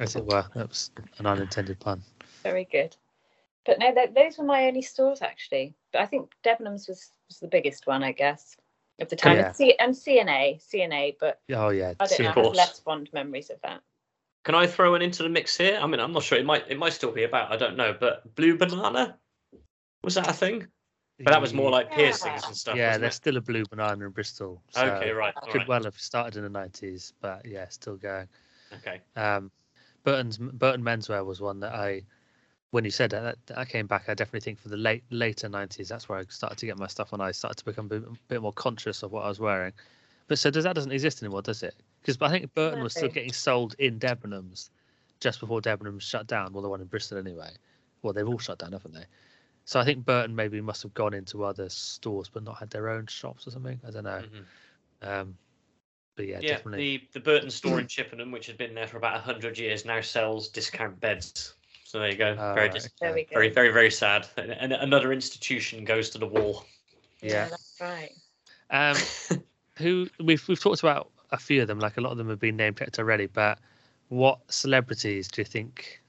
[0.00, 0.44] as it were.
[0.54, 2.02] That was an unintended pun.
[2.42, 2.96] Very good.
[3.66, 5.74] But no, th- those were my only stores actually.
[5.92, 8.56] But I think Debenhams was, was the biggest one, I guess,
[9.00, 9.36] of the time.
[9.36, 9.46] Yeah.
[9.48, 12.32] And, C- and C&A, C&A, but Oh yeah, I don't see, know.
[12.36, 13.82] I have less fond memories of that.
[14.44, 15.78] Can I throw one into the mix here?
[15.80, 16.38] I mean, I'm not sure.
[16.38, 17.52] It might it might still be about.
[17.52, 17.94] I don't know.
[17.98, 19.18] But blue banana
[20.02, 20.66] was that a thing?
[21.22, 22.76] But that was more like piercings and stuff.
[22.76, 23.16] yeah, there's it?
[23.16, 24.62] still a blue banana in Bristol.
[24.70, 25.34] So Okay, right.
[25.50, 25.68] Could right.
[25.68, 28.26] well have started in the 90s, but yeah, still going.
[28.72, 29.02] Okay.
[29.16, 29.50] Um,
[30.04, 32.02] Burton's Burton Menswear was one that I,
[32.70, 34.08] when you said that, that, that came back.
[34.08, 36.86] I definitely think for the late later 90s, that's where I started to get my
[36.86, 39.40] stuff when I started to become a bit, bit more conscious of what I was
[39.40, 39.72] wearing.
[40.28, 41.74] But so does that doesn't exist anymore, does it?
[42.00, 44.70] Because I think Burton was still getting sold in Debenhams
[45.18, 46.52] just before Debenhams shut down.
[46.52, 47.50] Well, the one in Bristol anyway.
[48.02, 49.04] Well, they've all shut down, haven't they?
[49.66, 52.88] So I think Burton maybe must have gone into other stores but not had their
[52.88, 53.80] own shops or something.
[53.86, 54.22] I don't know.
[54.22, 54.44] Mhm.
[55.02, 55.38] Um,
[56.20, 56.98] but yeah, Yeah, definitely.
[56.98, 60.00] the the Burton store in Chippenham, which had been there for about hundred years, now
[60.02, 61.54] sells discount beds.
[61.84, 62.36] So there you go.
[62.38, 63.28] Oh, very, right, dis- There we okay.
[63.30, 63.34] go.
[63.36, 64.28] very, very, very sad.
[64.36, 66.64] And, and another institution goes to the wall.
[67.22, 67.48] Yeah.
[67.48, 68.12] that's right.
[68.70, 69.40] Um,
[69.76, 72.38] who we've we've talked about a few of them, like a lot of them have
[72.38, 73.26] been name checked already.
[73.26, 73.58] But
[74.08, 76.00] what celebrities do you think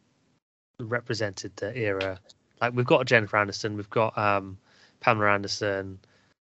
[0.79, 2.19] represented the era?
[2.59, 4.57] Like we've got Jennifer Anderson, we've got um,
[4.99, 5.99] Pamela Anderson,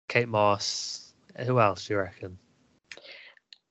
[0.08, 1.14] Kate Moss.
[1.46, 2.38] Who else do you reckon?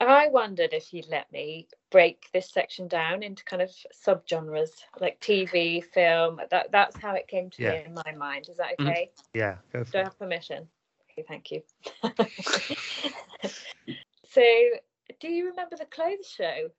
[0.09, 4.71] I wondered if you'd let me break this section down into kind of subgenres
[5.01, 6.41] like TV, film.
[6.51, 7.71] That that's how it came to Yeah.
[7.73, 8.49] me in my mind.
[8.49, 8.89] Is that Mhm.
[8.89, 9.11] okay?
[9.35, 10.05] Yeah, go Do for I it.
[10.05, 10.69] have permission?
[11.11, 11.63] Okay, thank you.
[14.31, 14.43] so,
[15.21, 16.71] do you remember the clothes show?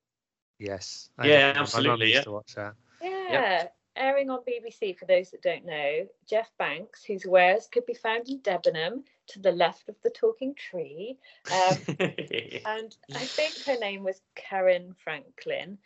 [0.57, 1.09] Yes.
[1.24, 2.22] Yeah, definitely- my mum absolutely, used yeah.
[2.24, 2.76] to watch that.
[3.01, 6.07] Yeah, airing on BBC for those that don't know.
[6.30, 10.55] Jeff Banks, whose wares could be found in Debenham to the left of the talking
[10.55, 11.17] tree.
[11.51, 15.77] Um, and I think her name was Caryn Franklin,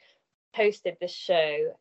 [0.55, 1.77] hosted the show.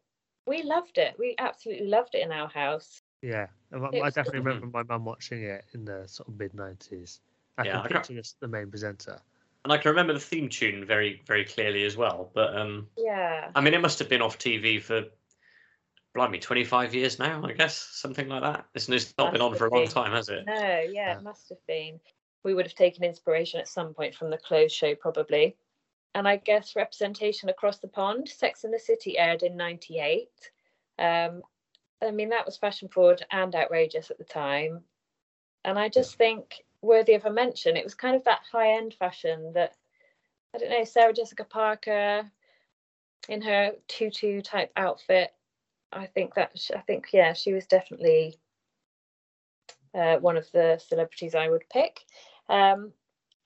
[0.46, 1.14] We loved it.
[1.18, 3.02] We absolutely loved it in our house.
[3.22, 6.52] Yeah, I, I was- definitely remember my mum watching it in the sort of mid
[6.54, 7.20] nineties.
[7.56, 9.18] I Yeah, I can can't- picture the main presenter.
[9.64, 12.30] and I can remember the theme tune very, very clearly as well.
[12.34, 13.50] But um, Yeah.
[13.54, 15.04] I mean, it must have been off TV for,
[16.14, 18.66] blimey, 25 years now, I guess, something like that.
[18.74, 19.90] It's, it's not been on for a long been.
[19.90, 20.44] time, has it?
[20.46, 21.16] No, yeah, Yeah.
[21.18, 22.00] it must have been.
[22.44, 25.56] We would have taken inspiration at some point from the clothes show, probably.
[26.14, 28.28] And I guess representation across the pond.
[28.28, 30.28] Sex in the City aired in '98.
[30.98, 31.42] Um,
[32.00, 34.84] I mean, that was fashion forward and outrageous at the time.
[35.64, 37.76] And I just think worthy of a mention.
[37.76, 39.74] It was kind of that high end fashion that
[40.54, 42.30] I don't know, Sarah Jessica Parker
[43.28, 45.32] in her tutu type outfit.
[45.94, 48.38] I think that I think yeah, she was definitely
[49.94, 52.00] uh, one of the celebrities I would pick.
[52.48, 52.92] Um,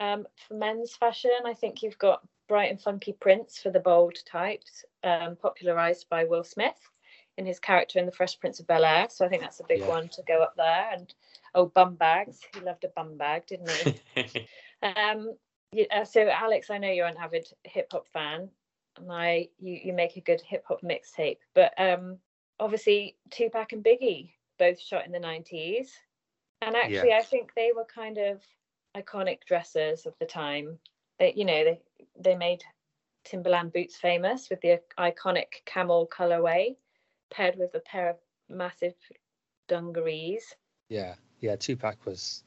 [0.01, 4.17] um, for men's fashion, I think you've got bright and funky prints for the bold
[4.25, 6.91] types, um, popularized by Will Smith
[7.37, 9.09] in his character in The Fresh Prince of Bel Air.
[9.11, 9.89] So I think that's a big Yeah.
[9.89, 10.91] one to go up there.
[10.93, 11.13] And
[11.55, 12.41] oh, bum bags.
[12.55, 14.47] He loved a bum bag, didn't he?
[14.81, 15.37] Um,
[15.73, 18.49] yeah, uh, so Alex, I know you're an avid hip hop fan,
[18.97, 21.39] and I you you make a good hip hop mixtape.
[21.53, 22.19] But um,
[22.61, 25.91] obviously Tupac and Biggie both shot in the '90s,
[26.63, 28.43] and actually I think they were kind of
[28.97, 30.79] iconic dressers of the time.
[31.19, 31.81] They you know they
[32.19, 32.65] they made
[33.25, 36.77] Timberland boots famous with the iconic camel colorway,
[37.31, 38.17] paired with a pair of
[38.49, 38.95] massive
[39.69, 40.55] dungarees.
[40.89, 41.57] Yeah, yeah.
[41.57, 42.45] Tupac was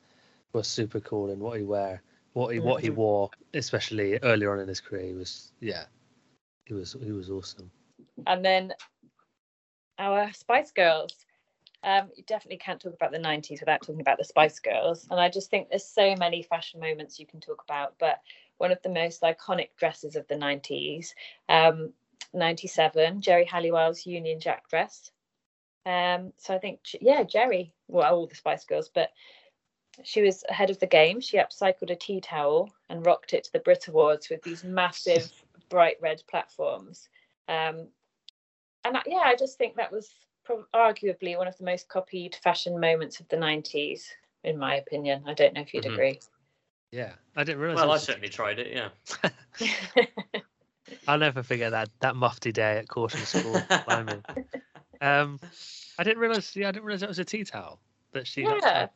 [0.53, 2.01] was super cool in what he wear,
[2.33, 2.95] what he what he Mhm.
[2.95, 5.05] wore, especially earlier on in his career.
[5.05, 5.85] He was yeah,
[6.65, 7.71] he was he was awesome.
[8.25, 8.73] and then
[10.01, 11.13] our Spice Girls.
[11.83, 15.07] Um, you definitely can't talk about the 90s without talking about the Spice Girls.
[15.09, 17.95] And I just think there's so many fashion moments you can talk about.
[17.99, 18.19] But
[18.57, 21.13] one of the most iconic dresses of the 90s,
[21.49, 21.93] um,
[22.33, 25.11] 97, Geri Halliwell's Union Jack dress.
[25.85, 29.09] Um, so I think, yeah, Geri, well, all the Spice Girls, but
[30.03, 31.19] she was ahead of the game.
[31.19, 35.31] She upcycled a tea towel and rocked it to the Brit Awards with these massive
[35.69, 37.09] bright red platforms.
[37.47, 37.87] Um,
[38.91, 40.13] and I, yeah, I just think that was
[40.43, 44.01] prob- arguably one of the most copied fashion moments of the 90s,
[44.43, 45.23] in my opinion.
[45.25, 45.93] I don't know if you'd Mhm.
[45.93, 46.19] agree.
[46.91, 47.77] Yeah, I didn't realize.
[47.77, 48.89] well, I was- certainly tried it, yeah.
[51.07, 53.61] I'll never forget that that mufti day at Caution School.
[53.85, 54.21] Blimey.
[54.99, 55.39] Um,
[55.97, 56.53] I didn't realize.
[56.53, 57.79] Yeah, I didn't realize it was a tea towel
[58.11, 58.41] that she.
[58.41, 58.87] Yeah.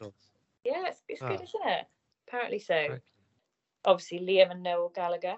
[0.66, 1.44] yeah, it's, it's good, Oh.
[1.44, 1.86] isn't it?
[2.28, 2.76] Apparently so.
[2.76, 3.02] Right.
[3.86, 5.38] Obviously, Liam and Noel Gallagher.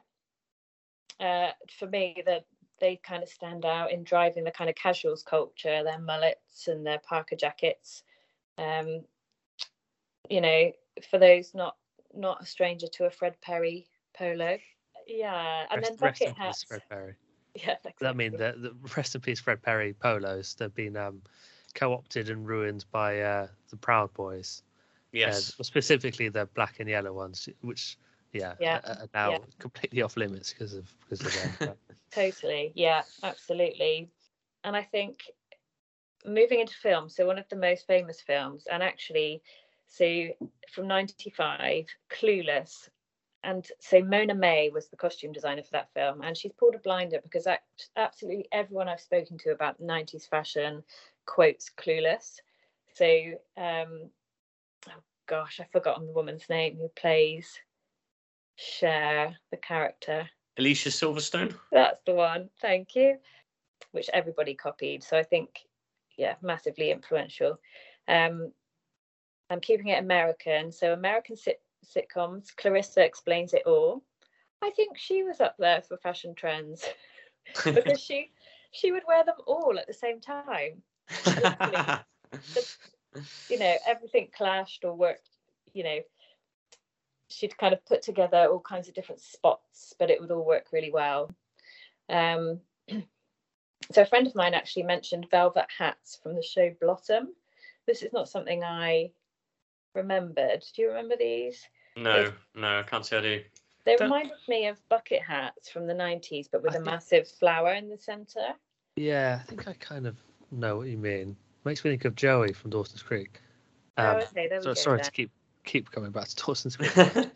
[1.19, 2.45] Uh, for me, that
[2.79, 6.85] they kind of stand out in driving the kind of casuals culture, their mullets and
[6.85, 8.03] their parka jackets.
[8.57, 9.03] Um,
[10.29, 10.71] you know,
[11.09, 11.75] for those not
[12.13, 14.57] not a stranger to a Fred Perry polo.
[15.07, 16.63] Yeah, and Rest, then rest in bucket peace, hats.
[16.63, 17.15] Fred Perry.
[17.55, 18.37] Yeah, Does that mean exactly.
[18.37, 20.55] that the rest in peace, Fred Perry polos?
[20.55, 21.21] They've been um,
[21.73, 24.61] co-opted and ruined by uh, the Proud Boys.
[25.25, 25.51] Uh, Yes.
[25.61, 27.97] specifically the black and yellow ones, which
[28.33, 28.81] yeah, Yeah,
[29.13, 29.37] now yeah.
[29.59, 31.77] completely off limits because of because of them.
[32.11, 32.71] Totally.
[32.75, 34.09] Yeah, absolutely.
[34.63, 35.21] And I think
[36.25, 39.41] moving into film, so one of the most famous films, and actually,
[39.87, 40.27] so
[40.71, 42.89] from 95, Clueless.
[43.43, 46.21] And so Mona May was the costume designer for that film.
[46.21, 47.47] And she's pulled a blinder because
[47.95, 50.83] absolutely everyone I've spoken to about 90s fashion
[51.25, 52.39] quotes Clueless.
[52.95, 53.05] So,
[53.55, 54.09] um,
[54.89, 57.57] oh gosh, I've forgotten the woman's name who plays
[58.57, 60.29] Cher, the character.
[60.57, 61.55] Alicia Silverstone.
[61.71, 62.49] That's the one.
[62.59, 63.17] Thank you.
[63.91, 65.03] Which everybody copied.
[65.03, 65.59] So I think,
[66.17, 67.59] yeah, massively influential.
[68.07, 68.51] Um,
[69.49, 70.71] I'm keeping it American.
[70.71, 72.55] So American sit- sitcoms.
[72.55, 74.03] Clarissa explains it all.
[74.63, 76.83] I think she was up there for fashion trends
[77.63, 78.31] because she
[78.71, 80.81] she would wear them all at the same time.
[83.49, 85.29] you know, everything clashed or worked.
[85.73, 85.99] You know,
[87.29, 90.67] she'd kind of put together all kinds of different spots, but it would all work
[90.71, 91.29] really well.
[92.09, 92.59] Um,
[93.91, 97.33] so a friend of mine actually mentioned velvet hats from the show Blossom.
[97.85, 99.11] This is not something I
[99.93, 100.63] remembered.
[100.75, 101.61] Do you remember these?
[101.95, 103.43] No, no, I can't say I do.
[103.85, 106.85] They Don't- reminded me of bucket hats from the 90s, but with I a think-
[106.85, 108.53] massive flower in the centre.
[108.95, 110.17] Yeah, I think I kind of
[110.51, 111.37] know what you mean.
[111.63, 113.39] Makes me think of Joey from Dawson's Creek.
[113.97, 114.73] oh, Um, okay, there we so, go.
[114.73, 115.05] sorry then.
[115.05, 115.31] to keep
[115.67, 116.95] keep coming back to Dawson's Creek.
[116.95, 117.29] Well,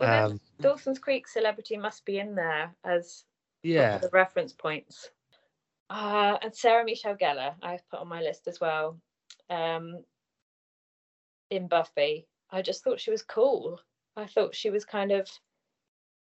[0.30, 3.24] um, Dawson's Creek celebrity must be in there as
[3.62, 5.10] yeah, the reference points.
[5.90, 8.98] Uh, and Sarah Michelle Gellar, I've put on my list as well.
[9.48, 10.04] Um,
[11.50, 13.80] in Buffy, I just thought she was cool.
[14.16, 15.30] I thought she was kind of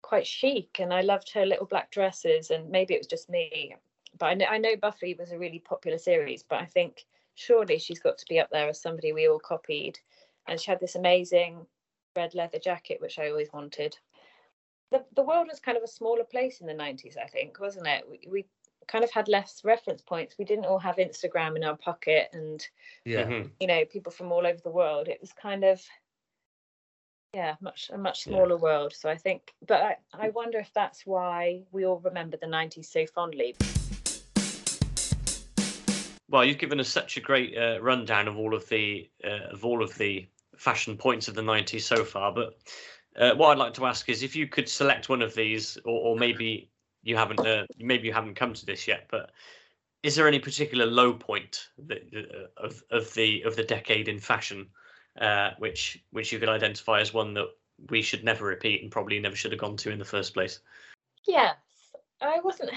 [0.02, 2.50] quite chic, and I loved her little black dresses.
[2.50, 3.76] And maybe it was just me,
[4.18, 7.06] but I know, I know Buffy was a really popular series, but I think
[7.36, 10.00] surely she's got to be up there as somebody we all copied.
[10.48, 11.66] And she had this amazing
[12.16, 13.98] red leather jacket, which I always wanted.
[14.92, 17.88] The, the world was kind of a smaller place in the 90s i think wasn't
[17.88, 18.06] it?
[18.10, 18.46] We, we
[18.88, 20.36] kind of had less reference points.
[20.40, 22.66] We didn't all have instagram in our pocket and
[23.04, 23.52] yeah, Mhm.
[23.60, 25.10] you know people from all over the world.
[25.10, 25.82] It was kind of
[27.34, 28.32] yeah much a much Yeah.
[28.32, 28.94] smaller world.
[28.94, 32.86] So i think but I, I wonder if that's why we all remember the 90s
[32.86, 33.56] so fondly.
[36.30, 39.64] Well, you've given us such a great uh, rundown of all of the uh, of
[39.66, 40.28] all of the
[40.58, 42.34] fashion points of the '90s so far.
[42.34, 42.58] But
[43.18, 46.10] uh, what I'd like to ask is if you could select one of these, or,
[46.10, 46.70] or maybe
[47.04, 49.32] you haven't uh, maybe you haven't come to this yet, but
[50.04, 54.20] is there any particular low point that, uh, of of the of the decade in
[54.20, 54.68] fashion,
[55.22, 57.48] uh, which which you could identify as one that
[57.90, 60.60] we should never repeat and probably never should have gone to in the first place?
[61.28, 61.56] yes
[62.22, 62.72] i wasn't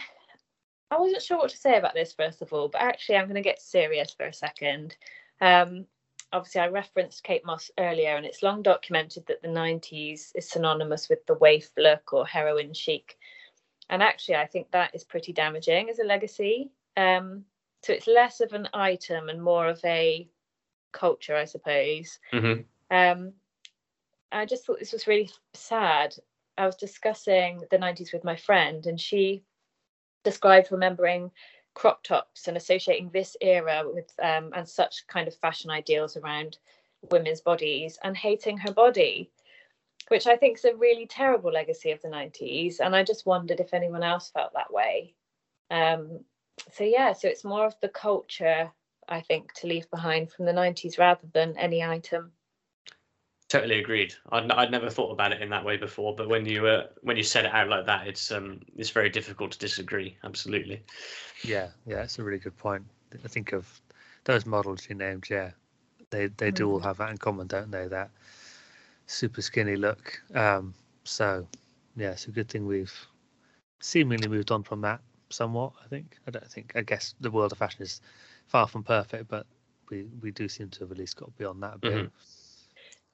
[0.91, 3.35] i wasn't sure what to say about this first of all but actually i'm going
[3.35, 4.97] to get serious for a second
[5.41, 5.87] um
[6.33, 11.09] obviously i referenced kate moss earlier and it's long documented that the 90s is synonymous
[11.09, 13.19] with the waif look or heroin chic
[13.89, 17.45] and actually i think that is pretty damaging as a legacy um
[17.83, 20.29] so it's less of an item and more of a
[20.93, 22.63] culture i suppose Mm-hmm.
[22.97, 23.33] um,
[24.33, 26.15] I just thought this was really sad.
[26.57, 29.43] I was discussing the 90s with my friend, and she
[30.25, 31.31] described remembering
[31.75, 36.59] crop tops and associating this era with um, and such kind of fashion ideals around
[37.11, 39.31] women's bodies and hating her body,
[40.09, 42.81] which I think is a really terrible legacy of the 90s.
[42.81, 45.15] And I just wondered if anyone else felt that way.
[45.71, 46.21] Um,
[46.73, 48.71] so, yeah, so it's more of the culture,
[49.09, 52.33] I think, to leave behind from the 90s rather than any item.
[53.51, 54.15] Totally agreed.
[54.31, 56.87] I'd, n- I'd never thought about it in that way before, but when you uh,
[57.03, 60.17] when you said it out like that, it's um it's very difficult to disagree.
[60.23, 60.81] Absolutely.
[61.45, 62.03] yeah, yeah.
[62.03, 62.85] It's a really good point.
[63.25, 63.81] I think of
[64.25, 65.29] those models you named.
[65.29, 65.51] Yeah,
[66.11, 67.89] they they do all have that in common, don't they?
[67.89, 68.11] That
[69.07, 70.23] super skinny look.
[70.35, 70.75] Um,
[71.05, 71.47] so
[71.97, 72.95] yeah, it's a good thing we've
[73.81, 75.73] seemingly moved on from that somewhat.
[75.85, 76.19] I think.
[76.27, 76.73] I don't think.
[76.77, 78.01] I guess the world of fashion is
[78.47, 79.47] far from perfect, but
[79.91, 81.93] we we do seem to have at least got beyond that a bit.
[81.93, 82.11] Mhm.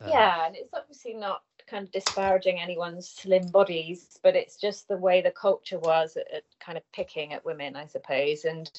[0.00, 4.88] Um, yeah, and it's obviously not kind of disparaging anyone's slim bodies, but it's just
[4.88, 8.44] the way the culture was at, at kind of picking at women, I suppose.
[8.44, 8.70] And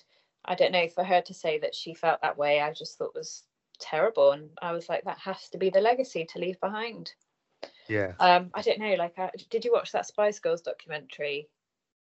[0.45, 3.15] I don't know, for her to say that she felt that way, I just thought
[3.15, 3.43] was
[3.79, 4.31] terrible.
[4.31, 7.13] And I was like, that has to be the legacy to leave behind.
[7.87, 11.49] yeah, Um, I don't know, like, I, did you watch that Spice Girls documentary?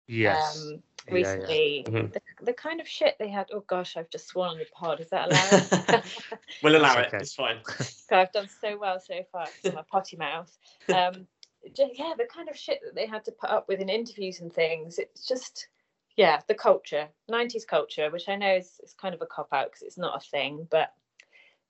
[0.06, 0.70] yes.
[0.70, 1.18] Um, Yeah, yeah.
[1.32, 2.12] recently, Mhm.
[2.12, 3.48] the, the kind of shit they had.
[3.52, 5.00] Oh gosh, I've just sworn on the pod.
[5.00, 6.02] Is that allowed?
[6.62, 7.08] we'll allow it.
[7.08, 7.18] okay.
[7.18, 7.58] It's fine.
[8.06, 9.46] So I've done so well so far.
[9.62, 10.50] It's my potty mouth.
[10.94, 11.26] Um,
[11.74, 14.40] ju- yeah, the kind of shit that they had to put up with in interviews
[14.40, 14.98] and things.
[14.98, 15.68] It's just,
[16.16, 19.66] yeah, the culture, '90s culture, which I know is, is kind of a cop out
[19.68, 20.92] because it's not a thing, but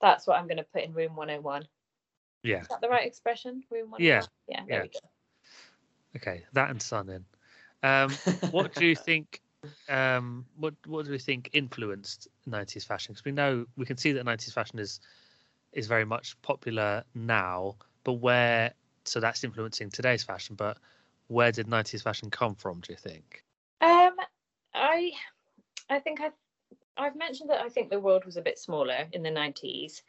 [0.00, 1.66] that's what I'm going to put in room 101.
[2.42, 2.60] yeah.
[2.62, 3.62] Is that the right expression?
[3.70, 4.02] Room 101.
[4.02, 4.64] Yeah, Yeah.
[4.68, 4.82] There yeah.
[4.82, 4.98] we go.
[6.16, 7.24] Okay, that and Sun-in.
[7.84, 8.10] Um,
[8.50, 9.40] what do you think?
[9.88, 13.12] Um, what what do we think influenced '90s fashion?
[13.12, 15.00] Because we know we can see that '90s fashion is
[15.72, 18.72] is very much popular now, but where
[19.04, 20.56] so that's influencing today's fashion.
[20.56, 20.78] But
[21.28, 22.80] where did '90s fashion come from?
[22.80, 23.44] Do you think?
[23.80, 24.16] Um,
[24.72, 25.12] I,
[25.90, 26.32] I think I've,
[26.96, 30.02] I've mentioned that I think the world was a bit smaller in the nineties.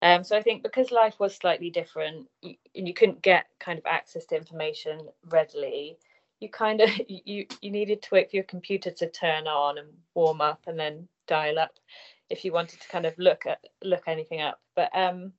[0.00, 3.78] Um, so I think because life was slightly different, you, and you couldn't get kind
[3.78, 5.98] of access to information readily.
[6.40, 9.88] You kind of you you needed to wait for your computer to turn on and
[10.14, 11.78] warm up, and then dial up
[12.30, 14.60] if you wanted to kind of look at look anything up.
[14.76, 15.32] But um,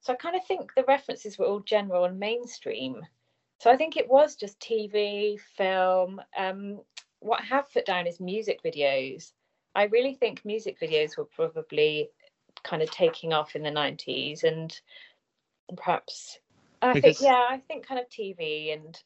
[0.00, 3.02] so I kind of think the references were all general and mainstream.
[3.58, 6.20] So I think it was just TV, film.
[6.36, 6.80] Um,
[7.20, 9.32] what I have put down is music videos.
[9.74, 12.10] I really think music videos were probably
[12.62, 14.78] kind of taking off in the 90s and
[15.76, 16.38] perhaps
[16.82, 19.00] I Because- think yeah, I think kind of TV and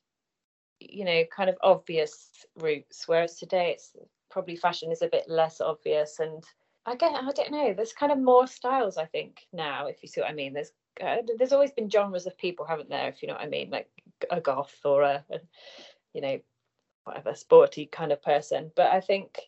[0.81, 3.97] you know, kind of obvious routes, whereas today it's
[4.31, 6.45] probably fashion is a bit less obvious and
[6.87, 10.09] I get I don't know, there's kind of more styles I think now, if you
[10.09, 10.55] see what I mean.
[10.55, 13.49] There's uh, there's always been genres of people, haven't there, if you know what I
[13.49, 13.91] mean, like
[14.31, 15.41] a goth or a, a
[16.15, 16.41] you know,
[17.05, 18.73] whatever sporty kind of person.
[18.77, 19.39] But I think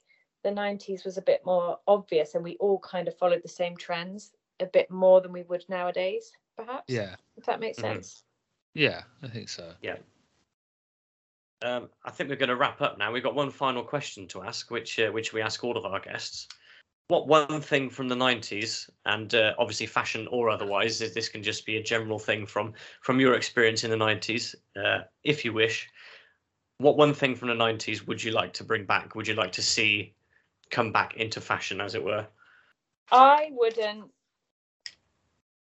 [0.42, 3.76] the 90s was a bit more obvious and we all kind of followed the same
[3.76, 6.92] trends a bit more than we would nowadays, perhaps.
[6.92, 7.82] Yeah, If that makes Mhm.
[7.82, 8.24] sense.
[8.74, 9.74] yeah, I think so.
[11.62, 13.12] Um, I think we're going to wrap up now.
[13.12, 16.00] We've got one final question to ask, which uh, which we ask all of our
[16.00, 16.48] guests.
[17.08, 21.42] What one thing from the '90s, and uh, obviously fashion or otherwise, is this can
[21.42, 25.52] just be a general thing from from your experience in the '90s, uh, if you
[25.52, 25.88] wish.
[26.78, 29.14] What one thing from the '90s would you like to bring back?
[29.14, 30.14] Would you like to see
[30.70, 32.26] come back into fashion, as it were?
[33.10, 34.10] I wouldn't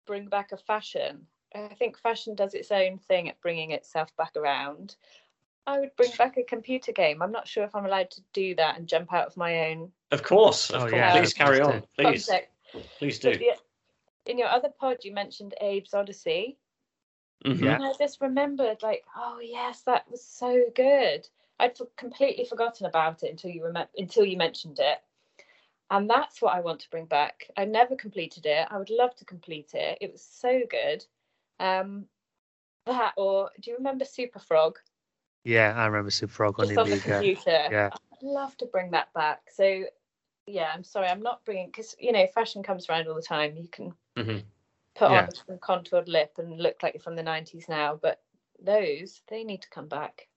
[0.06, 1.26] bring back a fashion.
[1.54, 4.96] I think fashion does its own thing at bringing itself back around.
[5.66, 7.22] I would bring back a computer game.
[7.22, 9.90] I'm not sure if I'm allowed to do that and jump out of my own
[10.10, 10.92] Of course, of Oh, course.
[10.92, 12.50] yeah, please carry on, please, context.
[12.98, 13.32] please do.
[14.26, 16.56] In your other pod, you mentioned Abe's Oddysee.
[17.44, 17.60] Mhm.
[17.62, 17.74] Yeah.
[17.74, 21.28] And I just remembered, like, oh yes, that was so good.
[21.58, 25.02] I'd completely forgotten about it until you remem- until you mentioned it,
[25.90, 27.50] and that's what I want to bring back.
[27.56, 28.66] I never completed it.
[28.70, 29.98] I would love to complete it.
[30.00, 31.04] It was so good.
[31.60, 32.08] Um,
[32.86, 34.76] that or do you remember Superfrog?
[35.44, 37.52] Yeah, I remember Superfrog on on the computer.
[37.70, 37.90] Yeah.
[37.92, 39.50] I'd love to bring that back.
[39.50, 39.84] So,
[40.46, 43.56] yeah, I'm sorry, I'm not bringing because you know fashion comes around all the time.
[43.56, 44.44] You can Mhm.
[44.94, 45.26] put Yeah.
[45.26, 48.22] on a contoured lip and look like you're from the 90s now, but
[48.58, 50.28] those they need to come back.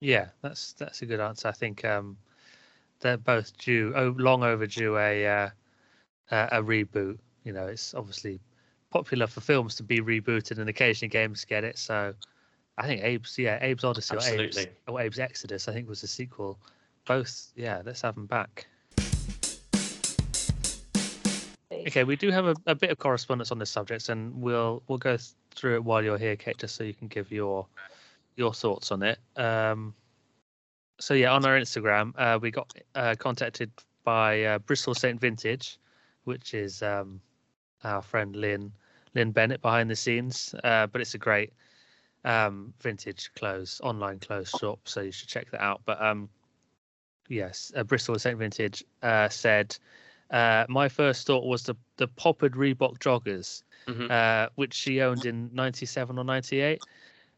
[0.00, 1.48] Yeah, that's that's a good answer.
[1.48, 2.16] I think um,
[3.00, 5.50] they're both due, oh, long overdue a uh,
[6.30, 7.18] a, a reboot.
[7.44, 8.40] You know, it's obviously
[8.90, 11.78] popular for films to be rebooted, and occasionally games get it.
[11.78, 12.14] So,
[12.78, 16.06] I think Abe's yeah, Abe's Oddysee or Abe's, or Abe's Exoddus, I think was the
[16.06, 16.58] sequel.
[17.06, 18.66] Both, yeah, let's have them back.
[21.72, 24.98] Okay, we do have a, a bit of correspondence on this subject, and we'll we'll
[24.98, 25.16] go
[25.54, 27.66] through it while you're here, Kate, just so you can give your
[28.36, 29.18] your thoughts on it.
[29.36, 29.94] Um,
[31.00, 33.70] so yeah, on our Instagram, uh, we got uh, contacted
[34.04, 35.78] by uh, Bristol Saint Vintage,
[36.24, 37.20] which is um,
[37.82, 38.72] our friend Lynn
[39.14, 40.54] Lynn Bennett behind the scenes.
[40.62, 41.52] Uh, but it's a great
[42.24, 45.82] um, vintage clothes online clothes shop, so you should check that out.
[45.84, 46.28] But um,
[47.28, 49.76] yes, uh, Bristol Saint Vintage uh, said.
[50.30, 54.10] Uh, my first thought was the the poppered Reebok joggers, Mhm.
[54.10, 56.82] uh, which she owned in '97 or '98,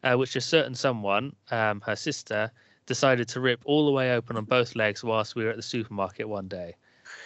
[0.03, 2.51] uh, which a certain someone, um, her sister,
[2.85, 5.61] decided to rip all the way open on both legs whilst we were at the
[5.61, 6.75] supermarket one day.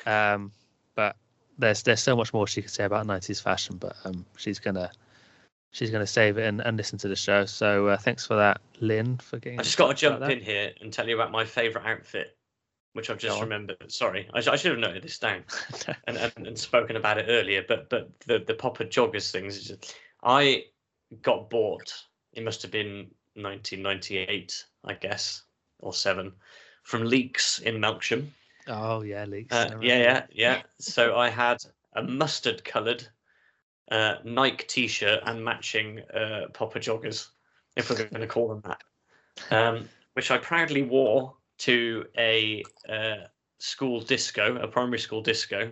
[0.05, 0.51] Um,
[0.95, 1.15] but
[1.57, 4.91] there's there's so much more she could say about '90s fashion, but um, she's gonna
[5.75, 7.45] she's gonna save it and, and listen to the show.
[7.45, 9.59] So uh, thanks for that, Lynn, for getting.
[9.59, 12.37] I just got to jump in here and tell you about my favourite outfit,
[12.93, 13.91] which I've just remembered.
[13.91, 15.43] Sorry, I, sh- I should have noted this down
[16.07, 17.63] and, and, and spoken about it earlier.
[17.67, 20.63] But but the the popper joggers things, just- I
[21.21, 21.93] got bought.
[22.33, 25.43] It must have been 1998, I guess,
[25.79, 26.31] or seven,
[26.83, 28.29] from Leekes in Melksham.
[28.67, 29.51] oh yeah, Leekes.
[29.51, 30.61] Uh, yeah, yeah, yeah.
[30.79, 31.57] So I had
[31.93, 33.07] a mustard coloured
[33.91, 37.29] uh, Nike t-shirt and matching uh, popper joggers,
[37.75, 38.83] if we're going to call them that,
[39.51, 43.27] um, which I proudly wore to a uh,
[43.59, 45.71] school disco, a primary school disco,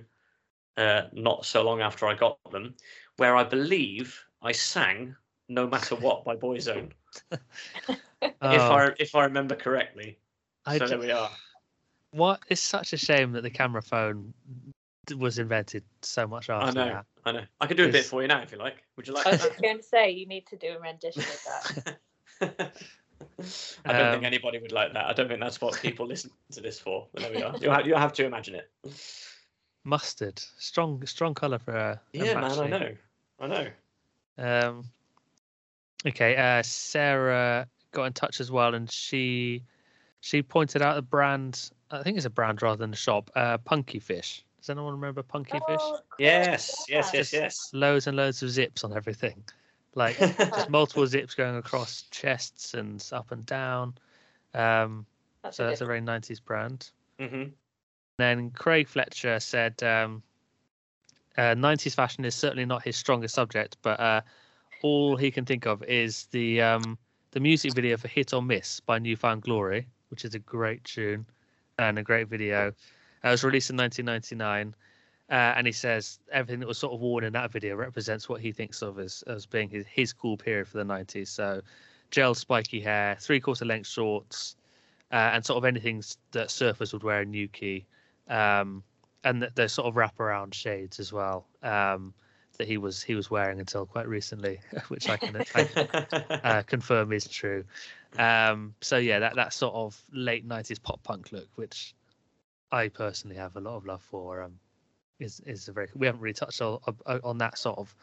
[0.77, 2.75] uh, not so long after I got them,
[3.17, 5.15] where I believe I sang
[5.49, 6.91] "No Matter What" by Boyzone,
[7.31, 7.41] if
[8.41, 10.17] Oh, I if I remember correctly.
[10.65, 11.29] I so d- there we are.
[12.11, 12.41] What?
[12.49, 14.33] It's such a shame that the camera phone
[15.17, 17.05] was invented so much I after know, that.
[17.25, 17.43] I know.
[17.61, 18.83] I could do a bit for you now if you like.
[18.97, 21.23] Would you like I was just going to say you need to do a rendition
[21.23, 21.97] of that.
[23.85, 25.05] I don't think Um, anybody would like that.
[25.05, 27.07] I don't think that's what people listen to this for.
[27.13, 27.55] But there we are.
[27.61, 28.69] You have, you have to imagine it.
[29.85, 32.01] Mustard, strong, strong color for a.
[32.13, 32.95] a Yeah, man, I know.
[33.39, 33.67] I know.
[34.37, 34.85] Um,
[36.07, 39.63] okay, uh, Sarah got in touch as well, and she
[40.21, 41.69] she pointed out a brand.
[41.91, 43.29] I think it's a brand rather than a shop.
[43.35, 44.43] Uh, Punky Fish.
[44.63, 45.81] Does anyone remember Punky Fish?
[45.81, 47.69] Oh, Yes, yes, yes, yes.
[47.73, 49.43] Loads and loads of zips on everything,
[49.93, 50.15] like
[50.55, 53.95] just multiple zips going across chests and up and down.
[54.53, 55.05] Um,
[55.43, 56.91] That's so a that's a very '90s brand.
[57.19, 57.43] hmm
[58.17, 60.23] Then Craig Fletcher said, um,
[61.37, 64.21] uh, "90s fashion is certainly not his strongest subject, but uh,
[64.81, 66.97] all he can think of is the um,
[67.31, 70.85] the music video for Hit or Miss by New Found Glory, which is a great
[70.85, 71.25] tune
[71.77, 72.71] and a great video.
[73.23, 74.75] It was released in 1999.
[75.29, 78.41] Uh, and he says everything that was sort of worn in that video represents what
[78.41, 81.29] he thinks of as, as being his, his cool period for the 90s.
[81.29, 81.61] So,
[82.11, 84.55] gel spiky hair, three quarter length shorts,
[85.11, 87.85] uh, and sort of anything that surfers would wear in Newquay.
[88.27, 88.83] Um,
[89.23, 92.13] and the, the sort of wraparound shades as well um,
[92.57, 94.59] that he was he was wearing until quite recently,
[94.89, 95.87] which I can, I can
[96.43, 97.63] uh, confirm is true.
[98.19, 101.95] Um, so yeah, that that sort of late '90s pop punk look, which
[102.73, 104.59] I personally have a lot of love for, um,
[105.19, 105.89] is is a very.
[105.95, 106.79] We haven't really touched on
[107.23, 107.95] on that sort of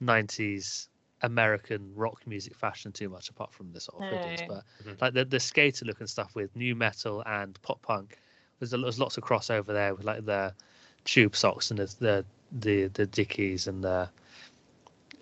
[0.00, 0.88] '90s
[1.22, 4.18] American rock music fashion too much, apart from the sort of No.
[4.18, 4.42] videos.
[4.46, 5.00] But Mhm.
[5.02, 8.18] like the the skater look and stuff with nu metal and pop punk,
[8.58, 10.54] there's a, there's lots of crossover there with like the
[11.04, 14.08] tube socks and the the the, the dickies and the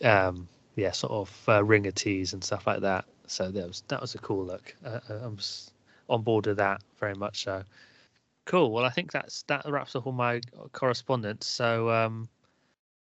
[0.05, 3.05] um yeah sort of uh, ringer tees and stuff like that.
[3.27, 4.75] So that was that was a cool look.
[4.85, 5.71] Uh, uh, I was
[6.09, 7.65] on board with that very much so.
[8.51, 8.73] Cool.
[8.73, 10.41] Well, I think that's that wraps up all my
[10.73, 11.47] correspondence.
[11.47, 12.29] So um,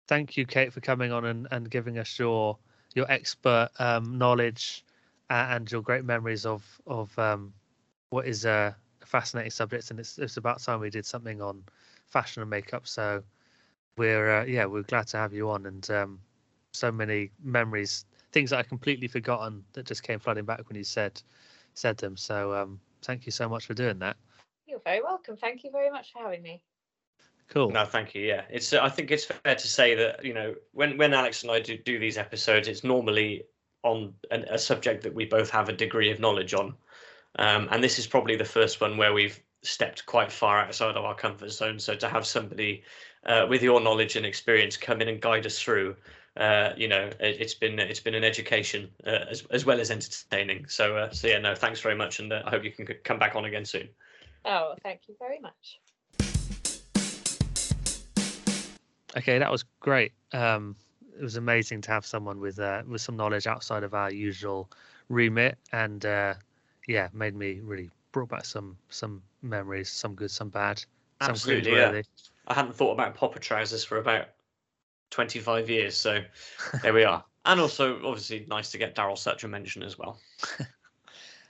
[0.08, 2.58] thank you, Kate, for coming on and, and giving us your
[2.94, 4.84] your expert um, knowledge
[5.30, 7.52] and your great memories of of um,
[8.10, 9.90] what is a fascinating subject.
[9.90, 11.64] And it's it's about time we did something on
[12.06, 12.86] fashion and makeup.
[12.88, 13.22] So
[13.98, 16.20] we're uh, yeah we're glad to have you on and um,
[16.72, 20.84] so many memories, things that I completely forgotten that just came flooding back when you
[20.84, 21.22] said
[21.74, 22.16] said them.
[22.16, 24.16] So um, thank you so much for doing that.
[24.66, 25.36] You're very welcome.
[25.36, 26.60] Thank you very much for having me.
[27.48, 27.70] Cool.
[27.70, 28.22] No, thank you.
[28.22, 28.72] Yeah, it's.
[28.72, 31.60] Uh, I think it's fair to say that you know when when Alex and I
[31.60, 33.44] do do these episodes, it's normally
[33.84, 36.74] on an, a subject that we both have a degree of knowledge on,
[37.38, 41.04] um, and this is probably the first one where we've stepped quite far outside of
[41.04, 41.78] our comfort zone.
[41.78, 42.82] So to have somebody
[43.24, 45.94] uh, with your knowledge and experience come in and guide us through,
[46.36, 49.92] uh, you know, it, it's been it's been an education uh, as as well as
[49.92, 50.66] entertaining.
[50.66, 52.94] So uh, so yeah, no, thanks very much, and uh, I hope you can c-
[53.04, 53.88] come back on again soon.
[54.46, 55.80] Oh, thank you very much.
[59.16, 60.12] Okay, that was great.
[60.32, 60.76] Um,
[61.18, 64.70] it was amazing to have someone with uh, with some knowledge outside of our usual
[65.08, 66.34] remit, and uh,
[66.86, 70.78] yeah, made me really brought back some some memories, some good, some bad,
[71.22, 72.02] some Absolutely, yeah.
[72.46, 74.28] I hadn't thought about popper trousers for about
[75.10, 76.20] 25 years, so
[76.82, 77.24] there we are.
[77.48, 80.18] And also, obviously, nice to get Daryl Sutch a mention as well.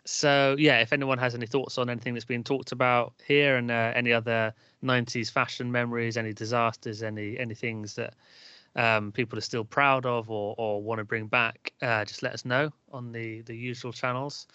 [0.07, 3.71] So yeah, if anyone has any thoughts on anything that's been talked about here and
[3.71, 4.55] uh, any other
[4.85, 8.15] '90s fashion memories, any disasters, any any things that
[8.77, 12.35] um, people are still proud of or, or want to bring back, uh, just let
[12.35, 14.47] us know on the the usual channels.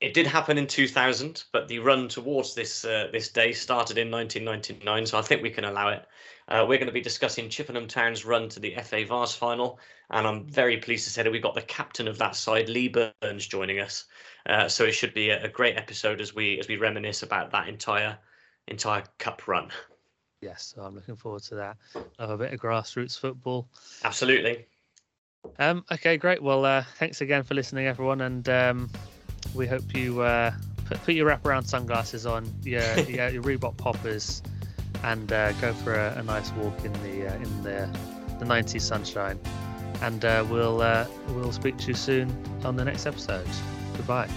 [0.00, 4.10] It did happen in 2000, but the run towards this uh, this day started in
[4.10, 6.06] 1999, so I think we can allow it.
[6.48, 9.78] Uh, we're going to be discussing Chippenham Town's run to the FA Vase final,
[10.10, 12.88] and I'm very pleased to say that we've got the captain of that side, Lee
[12.88, 14.04] Burns, joining us.
[14.46, 17.50] Uh, so it should be a, a great episode as we as we reminisce about
[17.52, 18.18] that entire
[18.68, 19.70] entire cup run.
[20.42, 21.76] Yes, so I'm looking forward to that.
[22.18, 23.68] Love a bit of grassroots football.
[24.04, 24.66] Absolutely.
[25.58, 26.42] Um, okay, great.
[26.42, 28.90] Well, uh, thanks again for listening, everyone, and um,
[29.54, 30.52] we hope you uh,
[30.86, 34.42] put, put your wraparound sunglasses on, your your, your Reebok poppers,
[35.02, 37.88] and uh, go for a, a nice walk in the uh, in the
[38.38, 39.38] the 90s sunshine.
[40.02, 43.48] And uh, we'll uh, we'll speak to you soon on the next episode.
[43.96, 44.28] Goodbye.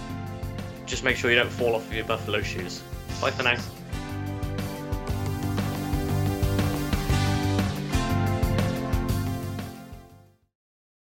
[0.86, 2.82] Just make sure you don't fall off of your buffalo shoes.
[3.20, 3.58] Bye for now.